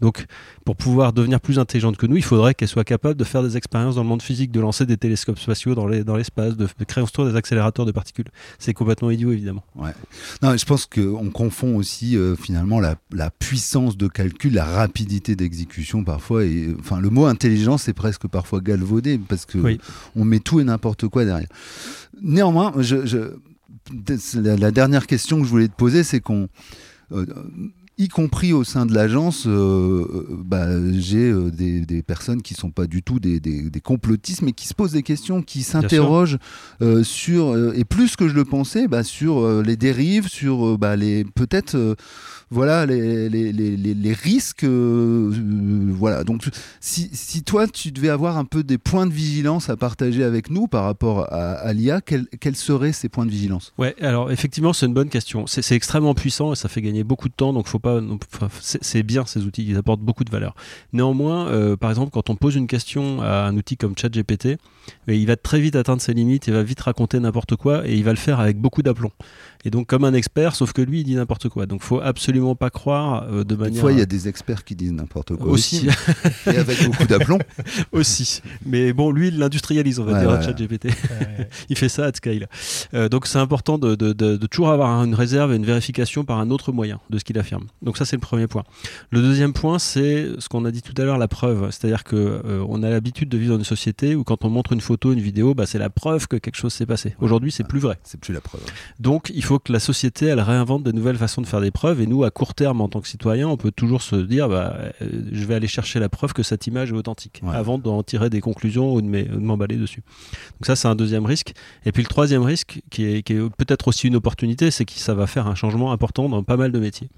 Donc, 0.00 0.26
pour 0.64 0.76
pouvoir 0.76 1.12
devenir 1.12 1.40
plus 1.40 1.58
intelligente 1.58 1.96
que 1.96 2.06
nous, 2.06 2.16
il 2.16 2.22
faudrait 2.22 2.54
qu'elle 2.54 2.68
soit 2.68 2.84
capable 2.84 3.16
de 3.16 3.24
faire 3.24 3.42
des 3.42 3.56
expériences 3.56 3.96
dans 3.96 4.02
le 4.02 4.08
monde 4.08 4.22
physique, 4.22 4.52
de 4.52 4.60
lancer 4.60 4.86
des 4.86 4.96
télescopes 4.96 5.38
spatiaux 5.38 5.74
dans 5.74 5.86
l'espace, 5.86 6.56
dans 6.56 6.64
de, 6.64 6.84
créer 6.84 7.02
autour 7.02 7.26
des 7.26 7.34
accélérateurs 7.34 7.86
de 7.86 7.92
particules. 7.92 8.28
C'est 8.58 8.72
complètement 8.72 9.10
idiot, 9.10 9.32
évidemment. 9.32 9.64
Ouais. 9.74 9.90
Non, 10.42 10.56
je 10.56 10.64
pense 10.64 10.86
qu'on 10.86 11.30
confond 11.30 11.76
aussi 11.76 12.16
euh, 12.16 12.36
finalement 12.36 12.80
la, 12.80 12.96
puissance 13.40 13.96
de 13.96 14.06
calcul, 14.06 14.54
la 14.54 14.64
rapidité 14.64 15.34
d'exécution 15.34 16.04
parfois. 16.04 16.44
Et, 16.44 16.68
enfin, 16.78 17.00
le 17.00 17.10
mot 17.10 17.26
intelligence 17.26 17.88
est 17.88 17.94
presque 17.94 18.28
parfois 18.28 18.60
galvaudé 18.60 19.18
parce 19.18 19.44
que 19.44 19.78
on 20.14 20.24
met 20.24 20.40
tout 20.40 20.60
et 20.60 20.64
n'importe 20.64 21.08
quoi 21.08 21.24
derrière. 21.24 21.48
Néanmoins, 22.22 22.72
je 22.78 23.34
la, 24.34 24.70
dernière 24.70 25.06
question 25.06 25.38
que 25.38 25.44
je 25.44 25.50
voulais 25.50 25.68
te 25.68 25.76
poser, 25.76 26.04
c'est 26.04 26.20
qu'on 26.20 26.48
euh, 27.12 27.26
y 27.98 28.08
compris 28.08 28.52
au 28.52 28.64
sein 28.64 28.86
de 28.86 28.94
l'agence, 28.94 29.46
euh, 29.46 29.50
euh, 29.50 30.26
bah, 30.30 30.68
j'ai 30.98 31.32
des, 31.50 32.02
personnes 32.02 32.40
qui 32.40 32.54
sont 32.54 32.70
pas 32.70 32.86
du 32.86 33.02
tout 33.02 33.20
des, 33.20 33.40
complotistes, 33.82 34.42
mais 34.42 34.52
qui 34.52 34.66
se 34.66 34.74
posent 34.74 34.92
des 34.92 35.02
questions, 35.02 35.42
qui 35.42 35.62
s'interrogent 35.62 36.38
sur, 37.02 37.74
et 37.74 37.84
plus 37.84 38.16
que 38.16 38.28
je 38.28 38.34
le 38.34 38.44
pensais, 38.44 38.88
bah, 38.88 39.02
sur 39.02 39.62
les 39.62 39.76
dérives, 39.76 40.28
sur 40.28 40.78
bah, 40.78 40.96
les 40.96 41.24
peut-être 41.24 41.96
voilà 42.52 42.84
les, 42.84 43.28
les, 43.28 43.52
les, 43.52 43.76
les 43.76 44.12
risques. 44.12 44.64
Euh, 44.64 45.30
voilà. 45.94 46.24
Donc, 46.24 46.48
si, 46.80 47.08
si, 47.12 47.44
toi, 47.44 47.68
tu 47.68 47.92
devais 47.92 48.08
avoir 48.08 48.38
un 48.38 48.44
peu 48.44 48.64
des 48.64 48.76
points 48.76 49.06
de 49.06 49.12
vigilance 49.12 49.70
à 49.70 49.76
partager 49.76 50.24
avec 50.24 50.50
nous 50.50 50.66
par 50.66 50.82
rapport 50.82 51.32
à, 51.32 51.72
l'IA, 51.72 52.00
quels, 52.00 52.56
seraient 52.56 52.92
ces 52.92 53.08
points 53.08 53.24
de 53.24 53.30
vigilance? 53.30 53.72
Ouais, 53.78 53.94
alors 54.00 54.32
effectivement, 54.32 54.72
c'est 54.72 54.86
une 54.86 54.94
bonne 54.94 55.08
question. 55.08 55.46
C'est 55.46 55.76
extrêmement 55.76 56.14
puissant 56.14 56.52
et 56.52 56.56
ça 56.56 56.68
fait 56.68 56.82
gagner 56.82 57.04
beaucoup 57.04 57.28
de 57.28 57.34
temps. 57.34 57.52
Donc, 57.52 57.68
faut 57.68 57.78
pas. 57.78 58.00
C'est 58.60 59.04
bien 59.04 59.24
ces 59.26 59.44
outils, 59.44 59.64
ils 59.68 59.76
apportent 59.76 60.00
beaucoup 60.00 60.24
de 60.24 60.30
valeur. 60.30 60.54
Néanmoins, 60.92 61.46
euh, 61.48 61.76
par 61.76 61.90
exemple, 61.90 62.10
quand 62.10 62.30
on 62.30 62.34
pose 62.34 62.56
une 62.56 62.66
question 62.66 63.22
à 63.22 63.44
un 63.44 63.56
outil 63.56 63.76
comme 63.76 63.94
ChatGPT, 63.96 64.58
il 65.06 65.26
va 65.26 65.36
très 65.36 65.60
vite 65.60 65.76
atteindre 65.76 66.02
ses 66.02 66.14
limites, 66.14 66.48
il 66.48 66.52
va 66.52 66.64
vite 66.64 66.80
raconter 66.80 67.20
n'importe 67.20 67.54
quoi 67.54 67.86
et 67.86 67.94
il 67.94 68.02
va 68.02 68.10
le 68.10 68.16
faire 68.16 68.40
avec 68.40 68.58
beaucoup 68.58 68.82
d'aplomb. 68.82 69.12
Et 69.64 69.70
donc 69.70 69.86
comme 69.86 70.04
un 70.04 70.14
expert, 70.14 70.56
sauf 70.56 70.72
que 70.72 70.82
lui, 70.82 71.00
il 71.00 71.04
dit 71.04 71.14
n'importe 71.14 71.48
quoi. 71.48 71.66
Donc 71.66 71.82
faut 71.82 72.00
absolument 72.00 72.39
pas 72.54 72.70
croire 72.70 73.26
euh, 73.30 73.44
de 73.44 73.54
manière. 73.54 73.74
Des 73.74 73.80
fois, 73.80 73.92
il 73.92 73.98
y 73.98 74.02
a 74.02 74.06
des 74.06 74.26
experts 74.26 74.64
qui 74.64 74.74
disent 74.74 74.92
n'importe 74.92 75.36
quoi 75.36 75.50
aussi, 75.50 75.86
et 76.46 76.56
avec 76.56 76.82
beaucoup 76.86 77.04
d'aplomb. 77.04 77.38
aussi. 77.92 78.40
Mais 78.64 78.92
bon, 78.92 79.10
lui, 79.10 79.28
il 79.28 79.38
l'industrialise, 79.38 79.98
on 79.98 80.04
va 80.04 80.20
dire, 80.20 80.42
ChatGPT. 80.42 80.88
il 81.68 81.76
fait 81.76 81.88
ça 81.88 82.06
à 82.06 82.12
scale. 82.12 82.48
Euh, 82.94 83.08
donc 83.08 83.26
c'est 83.26 83.38
important 83.38 83.78
de, 83.78 83.94
de, 83.94 84.12
de, 84.12 84.46
toujours 84.46 84.70
avoir 84.70 85.04
une 85.04 85.14
réserve 85.14 85.52
et 85.52 85.56
une 85.56 85.66
vérification 85.66 86.24
par 86.24 86.38
un 86.38 86.50
autre 86.50 86.72
moyen 86.72 87.00
de 87.10 87.18
ce 87.18 87.24
qu'il 87.24 87.38
affirme. 87.38 87.66
Donc 87.82 87.98
ça, 87.98 88.04
c'est 88.04 88.16
le 88.16 88.20
premier 88.20 88.46
point. 88.46 88.64
Le 89.10 89.20
deuxième 89.20 89.52
point, 89.52 89.78
c'est 89.78 90.28
ce 90.38 90.48
qu'on 90.48 90.64
a 90.64 90.70
dit 90.70 90.82
tout 90.82 90.94
à 91.00 91.04
l'heure, 91.04 91.18
la 91.18 91.28
preuve. 91.28 91.70
C'est-à-dire 91.70 92.04
que 92.04 92.16
euh, 92.16 92.64
on 92.68 92.82
a 92.82 92.88
l'habitude 92.90 93.28
de 93.28 93.36
vivre 93.36 93.52
dans 93.52 93.58
une 93.58 93.64
société 93.64 94.14
où 94.14 94.24
quand 94.24 94.44
on 94.44 94.48
montre 94.48 94.72
une 94.72 94.80
photo, 94.80 95.12
une 95.12 95.20
vidéo, 95.20 95.54
bah, 95.54 95.66
c'est 95.66 95.78
la 95.78 95.90
preuve 95.90 96.28
que 96.28 96.36
quelque 96.36 96.56
chose 96.56 96.72
s'est 96.72 96.86
passé. 96.86 97.14
Aujourd'hui, 97.20 97.52
c'est 97.52 97.64
plus 97.64 97.80
vrai. 97.80 97.98
C'est 98.04 98.18
plus 98.18 98.32
la 98.32 98.40
preuve. 98.40 98.62
Donc 98.98 99.30
il 99.34 99.44
faut 99.44 99.50
faut 99.50 99.58
que 99.58 99.72
la 99.72 99.80
société 99.80 100.26
elle 100.26 100.38
réinvente 100.38 100.84
de 100.84 100.92
nouvelles 100.92 101.16
façons 101.16 101.42
de 101.42 101.46
faire 101.46 101.60
des 101.60 101.72
preuves 101.72 102.00
et 102.00 102.06
nous 102.06 102.22
à 102.22 102.29
court 102.30 102.54
terme 102.54 102.80
en 102.80 102.88
tant 102.88 103.00
que 103.00 103.08
citoyen 103.08 103.48
on 103.48 103.56
peut 103.56 103.70
toujours 103.70 104.02
se 104.02 104.16
dire 104.16 104.48
bah, 104.48 104.74
euh, 105.02 105.08
je 105.32 105.44
vais 105.44 105.54
aller 105.54 105.66
chercher 105.66 106.00
la 106.00 106.08
preuve 106.08 106.32
que 106.32 106.42
cette 106.42 106.66
image 106.66 106.92
est 106.92 106.94
authentique 106.94 107.42
avant 107.52 107.78
d'en 107.78 108.02
tirer 108.02 108.30
des 108.30 108.40
conclusions 108.40 108.94
ou 108.94 109.02
de 109.02 109.06
m'emballer 109.38 109.76
dessus 109.76 110.02
donc 110.52 110.66
ça 110.66 110.76
c'est 110.76 110.88
un 110.88 110.94
deuxième 110.94 111.26
risque 111.26 111.52
et 111.84 111.92
puis 111.92 112.02
le 112.02 112.08
troisième 112.08 112.42
risque 112.42 112.82
qui 112.90 113.04
est, 113.04 113.22
peut-être 113.56 113.88
aussi 113.88 114.08
une 114.08 114.16
opportunité 114.16 114.70
c'est 114.70 114.84
que 114.84 114.92
ça 114.92 115.14
va 115.14 115.26
faire 115.26 115.46
un 115.46 115.54
changement 115.54 115.92
important 115.92 116.28
dans 116.28 116.42
pas 116.42 116.56
mal 116.56 116.72
de 116.72 116.78
métiers 116.78 117.08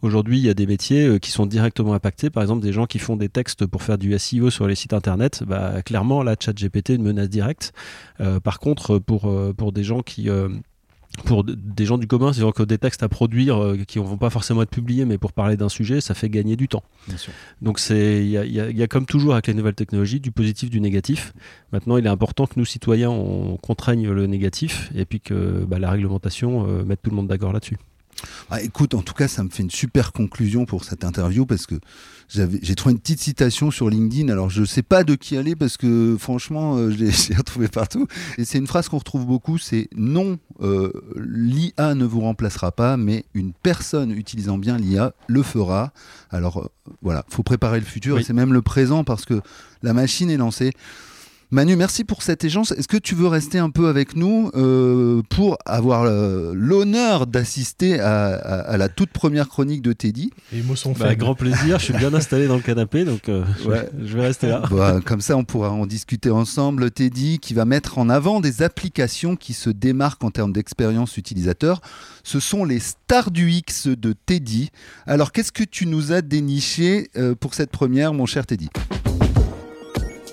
Aujourd'hui, 0.00 0.38
il 0.38 0.44
y 0.44 0.48
a 0.48 0.54
des 0.54 0.68
métiers 0.68 1.18
qui 1.18 1.32
sont 1.32 1.44
directement 1.44 1.92
impactés. 1.92 2.30
Par 2.30 2.44
exemple, 2.44 2.62
des 2.62 2.72
gens 2.72 2.86
qui 2.86 3.00
font 3.00 3.16
des 3.16 3.28
textes 3.28 3.66
pour 3.66 3.82
faire 3.82 3.98
du 3.98 4.16
SEO 4.16 4.48
sur 4.48 4.68
les 4.68 4.76
sites 4.76 4.92
internet. 4.92 5.42
Bah, 5.44 5.82
clairement, 5.82 6.22
la 6.22 6.36
chat 6.38 6.52
GPT 6.52 6.90
est 6.90 6.94
une 6.94 7.02
menace 7.02 7.28
directe. 7.28 7.72
par 8.44 8.60
contre, 8.60 9.00
pour, 9.00 9.28
pour 9.56 9.72
des 9.72 9.82
gens 9.82 10.02
qui 10.02 10.30
pour 11.24 11.44
des 11.44 11.84
gens 11.84 11.98
du 11.98 12.06
commun, 12.06 12.32
c'est-à-dire 12.32 12.54
que 12.54 12.62
des 12.62 12.78
textes 12.78 13.02
à 13.02 13.08
produire 13.08 13.62
euh, 13.62 13.78
qui 13.86 13.98
ne 13.98 14.04
vont 14.04 14.18
pas 14.18 14.30
forcément 14.30 14.62
être 14.62 14.70
publiés, 14.70 15.04
mais 15.04 15.18
pour 15.18 15.32
parler 15.32 15.56
d'un 15.56 15.68
sujet, 15.68 16.00
ça 16.00 16.14
fait 16.14 16.28
gagner 16.28 16.56
du 16.56 16.68
temps. 16.68 16.82
Donc 17.62 17.80
il 17.90 18.26
y, 18.26 18.30
y 18.32 18.82
a, 18.82 18.86
comme 18.86 19.06
toujours 19.06 19.32
avec 19.32 19.46
les 19.46 19.54
nouvelles 19.54 19.74
technologies 19.74 20.20
du 20.20 20.30
positif, 20.30 20.70
du 20.70 20.80
négatif. 20.80 21.32
Maintenant, 21.72 21.96
il 21.96 22.06
est 22.06 22.10
important 22.10 22.46
que 22.46 22.54
nous 22.56 22.64
citoyens 22.64 23.10
on 23.10 23.56
contraignent 23.56 24.10
le 24.10 24.26
négatif 24.26 24.90
et 24.94 25.04
puis 25.04 25.20
que 25.20 25.64
bah, 25.66 25.78
la 25.78 25.90
réglementation 25.90 26.66
euh, 26.68 26.84
mette 26.84 27.02
tout 27.02 27.10
le 27.10 27.16
monde 27.16 27.28
d'accord 27.28 27.52
là-dessus. 27.52 27.78
Ah, 28.50 28.62
écoute, 28.62 28.94
en 28.94 29.02
tout 29.02 29.14
cas, 29.14 29.28
ça 29.28 29.44
me 29.44 29.48
fait 29.48 29.62
une 29.62 29.70
super 29.70 30.12
conclusion 30.12 30.64
pour 30.64 30.84
cette 30.84 31.04
interview 31.04 31.46
parce 31.46 31.66
que 31.66 31.76
j'ai 32.28 32.74
trouvé 32.74 32.92
une 32.92 32.98
petite 32.98 33.20
citation 33.20 33.70
sur 33.70 33.88
LinkedIn. 33.88 34.30
Alors, 34.30 34.50
je 34.50 34.60
ne 34.60 34.66
sais 34.66 34.82
pas 34.82 35.04
de 35.04 35.14
qui 35.14 35.36
aller 35.36 35.56
parce 35.56 35.76
que 35.76 36.16
franchement, 36.18 36.76
euh, 36.76 36.90
je 36.90 36.96
l'ai 36.96 37.10
retrouvé 37.36 37.68
partout. 37.68 38.06
Et 38.36 38.44
c'est 38.44 38.58
une 38.58 38.66
phrase 38.66 38.88
qu'on 38.88 38.98
retrouve 38.98 39.26
beaucoup 39.26 39.58
c'est 39.58 39.88
non, 39.96 40.38
euh, 40.60 40.92
l'IA 41.16 41.94
ne 41.94 42.04
vous 42.04 42.20
remplacera 42.20 42.72
pas, 42.72 42.96
mais 42.96 43.24
une 43.34 43.52
personne 43.52 44.10
utilisant 44.10 44.58
bien 44.58 44.76
l'IA 44.78 45.12
le 45.26 45.42
fera. 45.42 45.92
Alors, 46.30 46.58
euh, 46.58 46.68
voilà, 47.02 47.24
faut 47.28 47.42
préparer 47.42 47.80
le 47.80 47.86
futur 47.86 48.18
et 48.18 48.22
c'est 48.22 48.32
même 48.32 48.52
le 48.52 48.62
présent 48.62 49.04
parce 49.04 49.24
que 49.24 49.40
la 49.82 49.92
machine 49.92 50.30
est 50.30 50.36
lancée. 50.36 50.72
Manu, 51.50 51.76
merci 51.76 52.04
pour 52.04 52.22
cette 52.22 52.44
échange. 52.44 52.72
Est-ce 52.72 52.88
que 52.88 52.98
tu 52.98 53.14
veux 53.14 53.26
rester 53.26 53.58
un 53.58 53.70
peu 53.70 53.88
avec 53.88 54.16
nous 54.16 54.50
euh, 54.54 55.22
pour 55.30 55.56
avoir 55.64 56.02
euh, 56.02 56.52
l'honneur 56.54 57.26
d'assister 57.26 58.00
à, 58.00 58.76
la 58.76 58.90
toute 58.90 59.08
première 59.08 59.48
chronique 59.48 59.80
de 59.80 59.94
Teddy? 59.94 60.30
Les 60.52 60.60
mots 60.60 60.76
sont 60.76 60.92
bah, 60.92 61.08
faits. 61.08 61.18
grand 61.18 61.34
plaisir, 61.34 61.78
je 61.78 61.84
suis 61.84 61.94
bien 61.94 62.12
installé 62.14 62.48
dans 62.48 62.56
le 62.56 62.60
canapé, 62.60 63.06
donc 63.06 63.30
euh, 63.30 63.46
je, 63.64 64.14
vais 64.14 64.26
rester 64.26 64.48
là. 64.48 64.62
Bah, 64.70 65.00
comme 65.02 65.22
ça, 65.22 65.38
on 65.38 65.44
pourra 65.44 65.70
en 65.70 65.86
discuter 65.86 66.28
ensemble. 66.28 66.90
Teddy 66.90 67.38
qui 67.38 67.54
va 67.54 67.64
mettre 67.64 67.96
en 67.96 68.10
avant 68.10 68.40
des 68.40 68.60
applications 68.60 69.34
qui 69.34 69.54
se 69.54 69.70
démarquent 69.70 70.24
en 70.24 70.30
termes 70.30 70.52
d'expérience 70.52 71.16
utilisateur. 71.16 71.80
Ce 72.24 72.40
sont 72.40 72.66
les 72.66 72.78
stars 72.78 73.30
du 73.30 73.50
X 73.52 73.88
de 73.88 74.12
Teddy. 74.12 74.68
Alors, 75.06 75.32
qu'est-ce 75.32 75.52
que 75.52 75.64
tu 75.64 75.86
nous 75.86 76.12
as 76.12 76.20
déniché 76.20 77.08
pour 77.40 77.54
cette 77.54 77.70
première, 77.70 78.12
mon 78.12 78.26
cher 78.26 78.44
Teddy? 78.44 78.68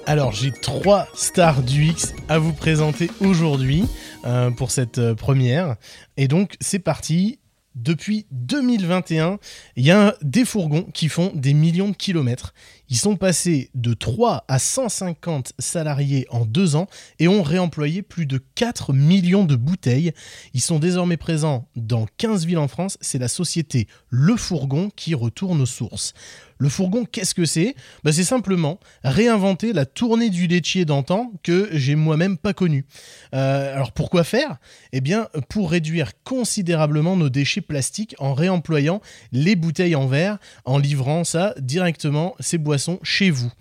Alors 0.05 0.31
j'ai 0.31 0.51
trois 0.51 1.07
stars 1.13 1.63
du 1.63 1.85
X 1.85 2.13
à 2.29 2.37
vous 2.37 2.53
présenter 2.53 3.09
aujourd'hui 3.21 3.85
euh, 4.25 4.51
pour 4.51 4.71
cette 4.71 4.99
euh, 4.99 5.15
première. 5.15 5.75
Et 6.17 6.27
donc 6.27 6.55
c'est 6.59 6.79
parti. 6.79 7.39
Depuis 7.75 8.25
2021, 8.31 9.37
il 9.75 9.85
y 9.85 9.91
a 9.91 10.15
des 10.21 10.45
fourgons 10.45 10.83
qui 10.93 11.09
font 11.09 11.33
des 11.35 11.53
millions 11.53 11.89
de 11.89 11.95
kilomètres. 11.95 12.53
Ils 12.89 12.97
sont 12.97 13.15
passés 13.15 13.69
de 13.73 13.93
3 13.93 14.45
à 14.47 14.59
150 14.59 15.53
salariés 15.59 16.27
en 16.29 16.45
deux 16.45 16.75
ans 16.75 16.87
et 17.19 17.27
ont 17.27 17.43
réemployé 17.43 18.01
plus 18.01 18.25
de 18.25 18.39
4 18.55 18.93
millions 18.93 19.43
de 19.43 19.55
bouteilles. 19.55 20.13
Ils 20.53 20.61
sont 20.61 20.79
désormais 20.79 21.17
présents 21.17 21.67
dans 21.75 22.05
15 22.17 22.45
villes 22.45 22.57
en 22.57 22.67
France. 22.67 22.97
C'est 23.01 23.19
la 23.19 23.27
société 23.27 23.87
Le 24.09 24.35
Fourgon 24.35 24.89
qui 24.95 25.15
retourne 25.15 25.61
aux 25.61 25.65
sources. 25.65 26.13
Le 26.57 26.69
fourgon, 26.69 27.03
qu'est-ce 27.03 27.35
que 27.35 27.43
c'est? 27.43 27.75
Bah, 28.03 28.13
C'est 28.13 28.23
simplement 28.23 28.79
réinventer 29.03 29.73
la 29.73 29.85
tournée 29.85 30.29
du 30.29 30.47
laitier 30.47 30.85
d'antan 30.85 31.33
que 31.43 31.67
j'ai 31.73 31.95
moi-même 31.95 32.37
pas 32.37 32.53
connue. 32.53 32.85
Euh, 33.33 33.75
alors 33.75 33.91
pourquoi 33.91 34.23
faire? 34.23 34.57
Eh 34.93 35.01
bien 35.01 35.27
pour 35.49 35.71
réduire 35.71 36.11
considérablement 36.23 37.17
nos 37.17 37.29
déchets 37.29 37.61
plastiques 37.61 38.15
en 38.19 38.33
réemployant 38.33 39.01
les 39.33 39.55
bouteilles 39.55 39.95
en 39.95 40.07
verre, 40.07 40.37
en 40.63 40.77
livrant 40.77 41.25
ça 41.25 41.53
directement, 41.59 42.35
ces 42.39 42.57
chez 43.03 43.29
vous. 43.29 43.51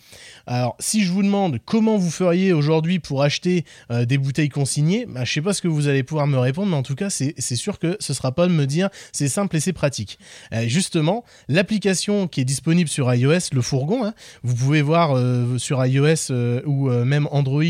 Alors, 0.47 0.77
si 0.79 1.05
je 1.05 1.13
vous 1.13 1.23
demande 1.23 1.59
comment 1.65 1.97
vous 1.97 2.11
feriez 2.11 2.53
aujourd'hui 2.53 2.99
pour 2.99 3.23
acheter 3.23 3.65
euh, 3.91 4.05
des 4.05 4.19
bouteilles 4.19 4.51
consignées, 4.51 5.07
bah, 5.07 5.25
je 5.25 5.33
sais 5.33 5.41
pas 5.41 5.55
ce 5.55 5.63
que 5.63 5.69
vous 5.69 5.89
allez 5.89 6.03
pouvoir 6.03 6.27
me 6.27 6.39
répondre, 6.39 6.71
mais 6.71 6.77
en 6.77 6.83
tout 6.83 6.95
cas, 6.95 7.09
c'est 7.11 7.57
sûr 7.57 7.79
que 7.79 7.97
ce 8.01 8.13
sera 8.13 8.33
pas 8.33 8.47
de 8.47 8.53
me 8.53 8.67
dire 8.67 8.91
c'est 9.13 9.29
simple 9.29 9.57
et 9.57 9.61
c'est 9.61 9.73
pratique. 9.73 10.19
Euh, 10.53 10.67
justement, 10.67 11.25
l'application 11.49 12.29
qui 12.29 12.41
est 12.41 12.45
disponible 12.45 12.89
sur 12.89 13.13
iOS, 13.13 13.51
le 13.53 13.63
fourgon, 13.63 14.05
hein, 14.05 14.15
vous 14.43 14.55
pouvez 14.55 14.83
voir 14.83 15.17
euh, 15.17 15.57
sur 15.59 15.85
iOS 15.85 16.33
ou 16.67 16.89
même 16.91 17.29
Android, 17.31 17.63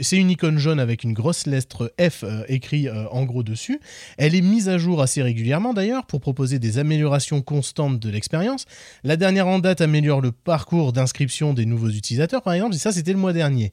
c'est 0.00 0.16
une 0.16 0.30
icône 0.30 0.58
jaune 0.58 0.80
avec 0.80 1.04
une 1.04 1.12
grosse 1.12 1.46
lettre 1.46 1.92
F 2.00 2.24
écrit 2.48 2.88
en 2.90 3.24
gros 3.24 3.42
dessus. 3.42 3.80
Elle 4.18 4.34
est 4.34 4.40
mise 4.40 4.68
à 4.68 4.78
jour 4.78 5.02
assez 5.02 5.22
régulièrement 5.22 5.74
d'ailleurs 5.74 6.06
pour 6.06 6.20
proposer 6.20 6.58
des 6.58 6.78
améliorations 6.78 7.42
constantes 7.42 7.98
de 7.98 8.10
l'expérience. 8.10 8.66
La 9.04 9.16
dernière 9.16 9.46
en 9.48 9.58
date 9.58 9.80
améliore 9.80 10.20
le 10.20 10.32
parcours 10.32 10.92
d'inscription 10.92 11.54
des 11.54 11.66
nouveaux 11.66 11.75
nouveaux 11.76 11.90
utilisateurs, 11.90 12.42
par 12.42 12.54
exemple, 12.54 12.74
et 12.74 12.78
ça, 12.78 12.92
c'était 12.92 13.12
le 13.12 13.18
mois 13.18 13.32
dernier. 13.32 13.72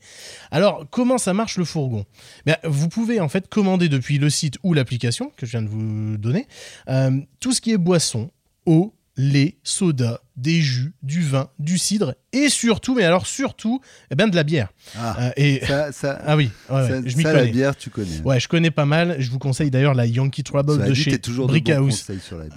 Alors, 0.51 0.85
comment 0.89 1.17
ça 1.17 1.33
marche 1.33 1.57
le 1.57 1.65
fourgon? 1.65 2.05
Bien, 2.45 2.57
Vous 2.63 2.89
pouvez 2.89 3.19
en 3.19 3.29
fait 3.29 3.47
commander 3.47 3.89
depuis 3.89 4.17
le 4.17 4.29
site 4.29 4.57
ou 4.63 4.73
l'application 4.73 5.31
que 5.37 5.45
je 5.45 5.51
viens 5.51 5.61
de 5.61 5.69
vous 5.69 6.17
donner 6.17 6.47
euh, 6.89 7.11
tout 7.39 7.51
ce 7.53 7.61
qui 7.61 7.71
est 7.71 7.77
boisson, 7.77 8.29
eau, 8.65 8.93
lait, 9.15 9.57
soda, 9.63 10.21
des 10.35 10.61
jus, 10.61 10.93
du 11.03 11.21
vin, 11.21 11.49
du 11.59 11.77
cidre 11.77 12.15
et 12.31 12.49
surtout, 12.49 12.95
mais 12.95 13.03
alors 13.03 13.27
surtout, 13.27 13.79
eh 14.09 14.15
ben 14.15 14.27
de 14.27 14.35
la 14.35 14.43
bière. 14.43 14.69
Ah, 14.97 15.15
euh, 15.21 15.31
et... 15.37 15.61
ça, 15.91 16.19
ah 16.25 16.35
oui, 16.35 16.49
je 16.69 17.15
m'y 17.15 17.23
connais. 17.23 17.45
la 17.45 17.45
bière, 17.45 17.75
tu 17.75 17.91
connais. 17.91 18.19
Ouais, 18.25 18.39
je 18.39 18.47
connais 18.47 18.71
pas 18.71 18.85
mal. 18.85 19.17
Je 19.19 19.29
vous 19.29 19.37
conseille 19.37 19.69
d'ailleurs 19.69 19.93
la 19.93 20.07
Yankee 20.07 20.43
Trouble 20.43 20.83
de 20.83 20.93
chez 20.95 21.19
Brickhouse. 21.19 22.07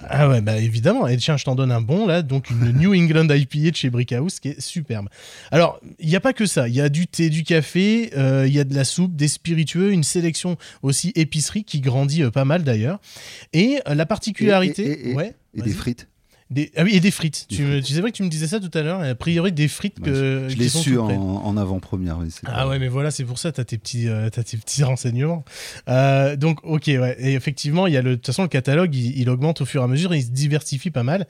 Ah 0.09 0.27
ouais, 0.29 0.41
bah 0.41 0.57
évidemment. 0.57 1.07
Et 1.07 1.17
tiens, 1.17 1.37
je 1.37 1.45
t'en 1.45 1.53
donne 1.53 1.71
un 1.71 1.81
bon 1.81 2.07
là, 2.07 2.23
donc 2.23 2.49
une 2.49 2.71
New 2.79 2.95
England 2.95 3.27
IPA 3.29 3.71
de 3.71 3.75
chez 3.75 3.89
Brickhouse 3.91 4.39
qui 4.39 4.49
est 4.49 4.59
superbe. 4.59 5.09
Alors, 5.51 5.79
il 5.99 6.09
n'y 6.09 6.15
a 6.15 6.21
pas 6.21 6.33
que 6.33 6.47
ça. 6.47 6.67
Il 6.67 6.73
y 6.73 6.81
a 6.81 6.89
du 6.89 7.05
thé, 7.05 7.29
du 7.29 7.43
café, 7.43 8.11
euh, 8.17 8.47
il 8.47 8.53
y 8.53 8.59
a 8.59 8.63
de 8.63 8.73
la 8.73 8.83
soupe, 8.83 9.15
des 9.15 9.27
spiritueux, 9.27 9.91
une 9.91 10.03
sélection 10.03 10.57
aussi 10.81 11.11
épicerie 11.15 11.63
qui 11.63 11.81
grandit 11.81 12.23
euh, 12.23 12.31
pas 12.31 12.45
mal 12.45 12.63
d'ailleurs. 12.63 12.99
Et 13.53 13.77
la 13.85 14.05
particularité, 14.07 15.13
ouais, 15.13 15.35
et 15.53 15.61
des 15.61 15.71
frites. 15.71 16.07
Ah 16.77 16.83
oui, 16.83 16.91
et 16.93 16.99
des 17.01 17.11
frites. 17.11 17.45
tu, 17.49 17.83
c'est 17.83 17.99
vrai 17.99 18.11
que 18.11 18.17
tu 18.17 18.23
me 18.23 18.29
disais 18.29 18.47
ça 18.47 18.59
tout 18.61 18.71
à 18.73 18.81
l'heure. 18.81 19.01
A 19.01 19.15
priori, 19.15 19.51
des 19.51 19.67
frites 19.67 19.99
que. 19.99 20.47
Je, 20.47 20.55
l'ai 20.55 20.69
su 20.69 20.97
en, 20.97 21.57
avant-première. 21.57 22.19
ah 22.45 22.67
ouais, 22.67 22.79
mais 22.79 22.87
voilà, 22.87 23.11
c'est 23.11 23.25
pour 23.25 23.37
ça, 23.37 23.51
tu 23.51 23.59
as 23.59 23.65
tes 23.65 23.77
petits, 23.77 24.07
euh, 24.07 24.29
tes 24.29 24.57
petits 24.57 24.83
renseignements. 24.83 25.43
Euh, 25.89 26.37
donc, 26.37 26.59
ok, 26.63 26.83
ouais. 26.87 27.17
Et 27.19 27.33
effectivement, 27.33 27.85
il 27.85 27.93
y 27.93 27.97
a 27.97 28.01
le, 28.01 28.11
de 28.11 28.15
toute 28.15 28.27
façon, 28.27 28.43
le 28.43 28.47
catalogue, 28.47 28.95
il, 28.95 29.29
augmente 29.29 29.59
au 29.59 29.65
fur 29.65 29.81
et 29.81 29.83
à 29.83 29.87
mesure 29.87 30.13
et 30.13 30.19
il 30.19 30.23
se 30.23 30.31
diversifie 30.31 30.89
pas 30.89 31.03
mal. 31.03 31.27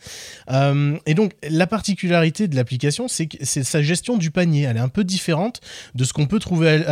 Euh, 0.52 0.98
et 1.08 1.16
donc, 1.16 1.34
la 1.50 1.66
particularité 1.66 2.48
de 2.48 2.56
l'application, 2.56 3.08
c'est 3.08 3.26
que 3.26 3.38
c'est 3.42 3.64
sa 3.64 3.82
gestion 3.82 4.18
du 4.18 4.30
panier. 4.30 4.64
Elle 4.64 4.78
est 4.78 4.82
un 4.82 4.88
peu 4.88 5.04
différente 5.04 5.62
de 5.96 6.04
ce 6.04 6.14
qu'on 6.14 6.28
peut 6.28 6.40
trouver 6.40 6.86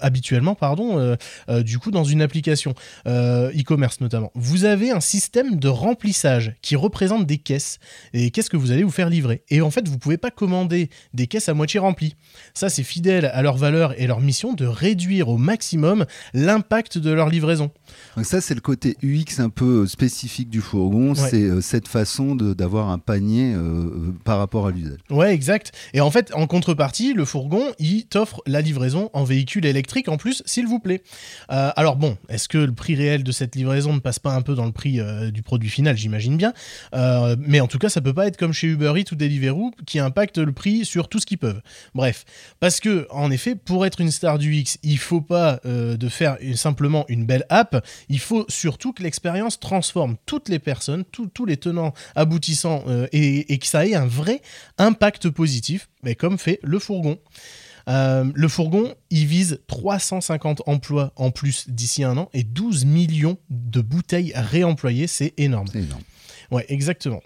habituellement, 0.00 0.56
pardon, 0.56 1.16
du 1.60 1.78
coup, 1.78 1.92
dans 1.92 2.04
une 2.04 2.22
application 2.22 2.74
e-commerce 3.06 4.00
notamment. 4.00 4.32
Vous 4.34 4.64
avez 4.64 4.90
un 4.90 5.00
système 5.00 5.56
de 5.56 5.68
remplissage 5.68 6.54
qui 6.60 6.74
représente 6.74 7.26
des 7.26 7.38
et 8.12 8.30
qu'est-ce 8.30 8.50
que 8.50 8.56
vous 8.56 8.70
allez 8.70 8.82
vous 8.82 8.90
faire 8.90 9.08
livrer. 9.08 9.42
Et 9.48 9.60
en 9.60 9.70
fait, 9.70 9.88
vous 9.88 9.98
pouvez 9.98 10.16
pas 10.16 10.30
commander 10.30 10.90
des 11.14 11.26
caisses 11.26 11.48
à 11.48 11.54
moitié 11.54 11.80
remplies. 11.80 12.14
Ça, 12.54 12.68
c'est 12.68 12.82
fidèle 12.82 13.26
à 13.26 13.42
leur 13.42 13.56
valeur 13.56 13.98
et 14.00 14.06
leur 14.06 14.20
mission 14.20 14.52
de 14.52 14.66
réduire 14.66 15.28
au 15.28 15.36
maximum 15.36 16.06
l'impact 16.34 16.98
de 16.98 17.10
leur 17.10 17.28
livraison. 17.28 17.70
Donc 18.16 18.26
ça, 18.26 18.40
c'est 18.40 18.54
le 18.54 18.60
côté 18.60 18.96
UX 19.02 19.40
un 19.40 19.48
peu 19.48 19.86
spécifique 19.86 20.50
du 20.50 20.60
fourgon, 20.60 21.14
c'est 21.14 21.42
euh, 21.42 21.60
cette 21.60 21.88
façon 21.88 22.34
d'avoir 22.34 22.90
un 22.90 22.98
panier 22.98 23.52
euh, 23.54 24.12
par 24.24 24.38
rapport 24.38 24.66
à 24.66 24.70
l'usage. 24.70 24.98
Ouais, 25.10 25.34
exact. 25.34 25.72
Et 25.94 26.00
en 26.00 26.10
fait, 26.10 26.32
en 26.34 26.46
contrepartie, 26.46 27.14
le 27.14 27.24
fourgon, 27.24 27.72
il 27.78 28.06
t'offre 28.06 28.42
la 28.46 28.60
livraison 28.60 29.10
en 29.12 29.24
véhicule 29.24 29.66
électrique 29.66 30.08
en 30.08 30.16
plus, 30.16 30.42
s'il 30.46 30.66
vous 30.66 30.78
plaît. 30.78 31.02
Euh, 31.50 31.70
alors 31.76 31.96
bon, 31.96 32.16
est-ce 32.28 32.48
que 32.48 32.58
le 32.58 32.72
prix 32.72 32.94
réel 32.94 33.24
de 33.24 33.32
cette 33.32 33.56
livraison 33.56 33.92
ne 33.92 34.00
passe 34.00 34.18
pas 34.18 34.34
un 34.34 34.42
peu 34.42 34.54
dans 34.54 34.66
le 34.66 34.72
prix 34.72 35.00
du 35.32 35.42
produit 35.42 35.70
final? 35.70 35.96
J'imagine 35.96 36.36
bien 36.36 36.52
mais 37.46 37.60
en 37.60 37.66
tout 37.66 37.78
cas, 37.78 37.88
ça 37.88 38.00
peut 38.00 38.14
pas 38.14 38.26
être 38.26 38.36
comme 38.36 38.52
chez 38.52 38.68
Uber 38.68 38.92
Eats 38.96 39.12
ou 39.12 39.16
Deliveroo 39.16 39.72
qui 39.86 39.98
impacte 39.98 40.38
le 40.38 40.52
prix 40.52 40.84
sur 40.84 41.08
tout 41.08 41.18
ce 41.18 41.26
qu'ils 41.26 41.38
peuvent. 41.38 41.60
Bref, 41.94 42.24
parce 42.60 42.80
que 42.80 43.06
en 43.10 43.30
effet, 43.30 43.54
pour 43.54 43.86
être 43.86 44.00
une 44.00 44.10
star 44.10 44.38
du 44.38 44.54
X, 44.54 44.78
il 44.82 44.98
faut 44.98 45.20
pas 45.20 45.60
euh, 45.64 45.96
de 45.96 46.08
faire 46.08 46.36
simplement 46.54 47.04
une 47.08 47.24
belle 47.24 47.44
app, 47.48 47.84
il 48.08 48.18
faut 48.18 48.44
surtout 48.48 48.92
que 48.92 49.02
l'expérience 49.02 49.60
transforme 49.60 50.16
toutes 50.26 50.48
les 50.48 50.58
personnes, 50.58 51.04
tous 51.04 51.46
les 51.46 51.56
tenants 51.56 51.92
aboutissants 52.14 52.84
euh, 52.86 53.06
et, 53.12 53.58
que 53.58 53.66
ça 53.66 53.86
ait 53.86 53.94
un 53.94 54.06
vrai 54.06 54.42
impact 54.78 55.30
positif, 55.30 55.88
mais 56.02 56.14
comme 56.14 56.38
fait 56.38 56.58
le 56.62 56.78
fourgon. 56.78 57.18
Euh, 57.88 58.30
le 58.34 58.48
fourgon, 58.48 58.94
il 59.10 59.26
vise 59.26 59.60
350 59.66 60.62
emplois 60.66 61.12
en 61.16 61.30
plus 61.30 61.68
d'ici 61.68 62.04
un 62.04 62.16
an 62.16 62.28
et 62.32 62.44
12 62.44 62.84
millions 62.84 63.38
de 63.50 63.80
bouteilles 63.80 64.32
réemployées. 64.34 65.06
C'est 65.06 65.34
énorme. 65.36 65.66
C'est 65.72 65.80
énorme. 65.80 66.02
Ouais, 66.50 66.66
exactement. 66.68 67.22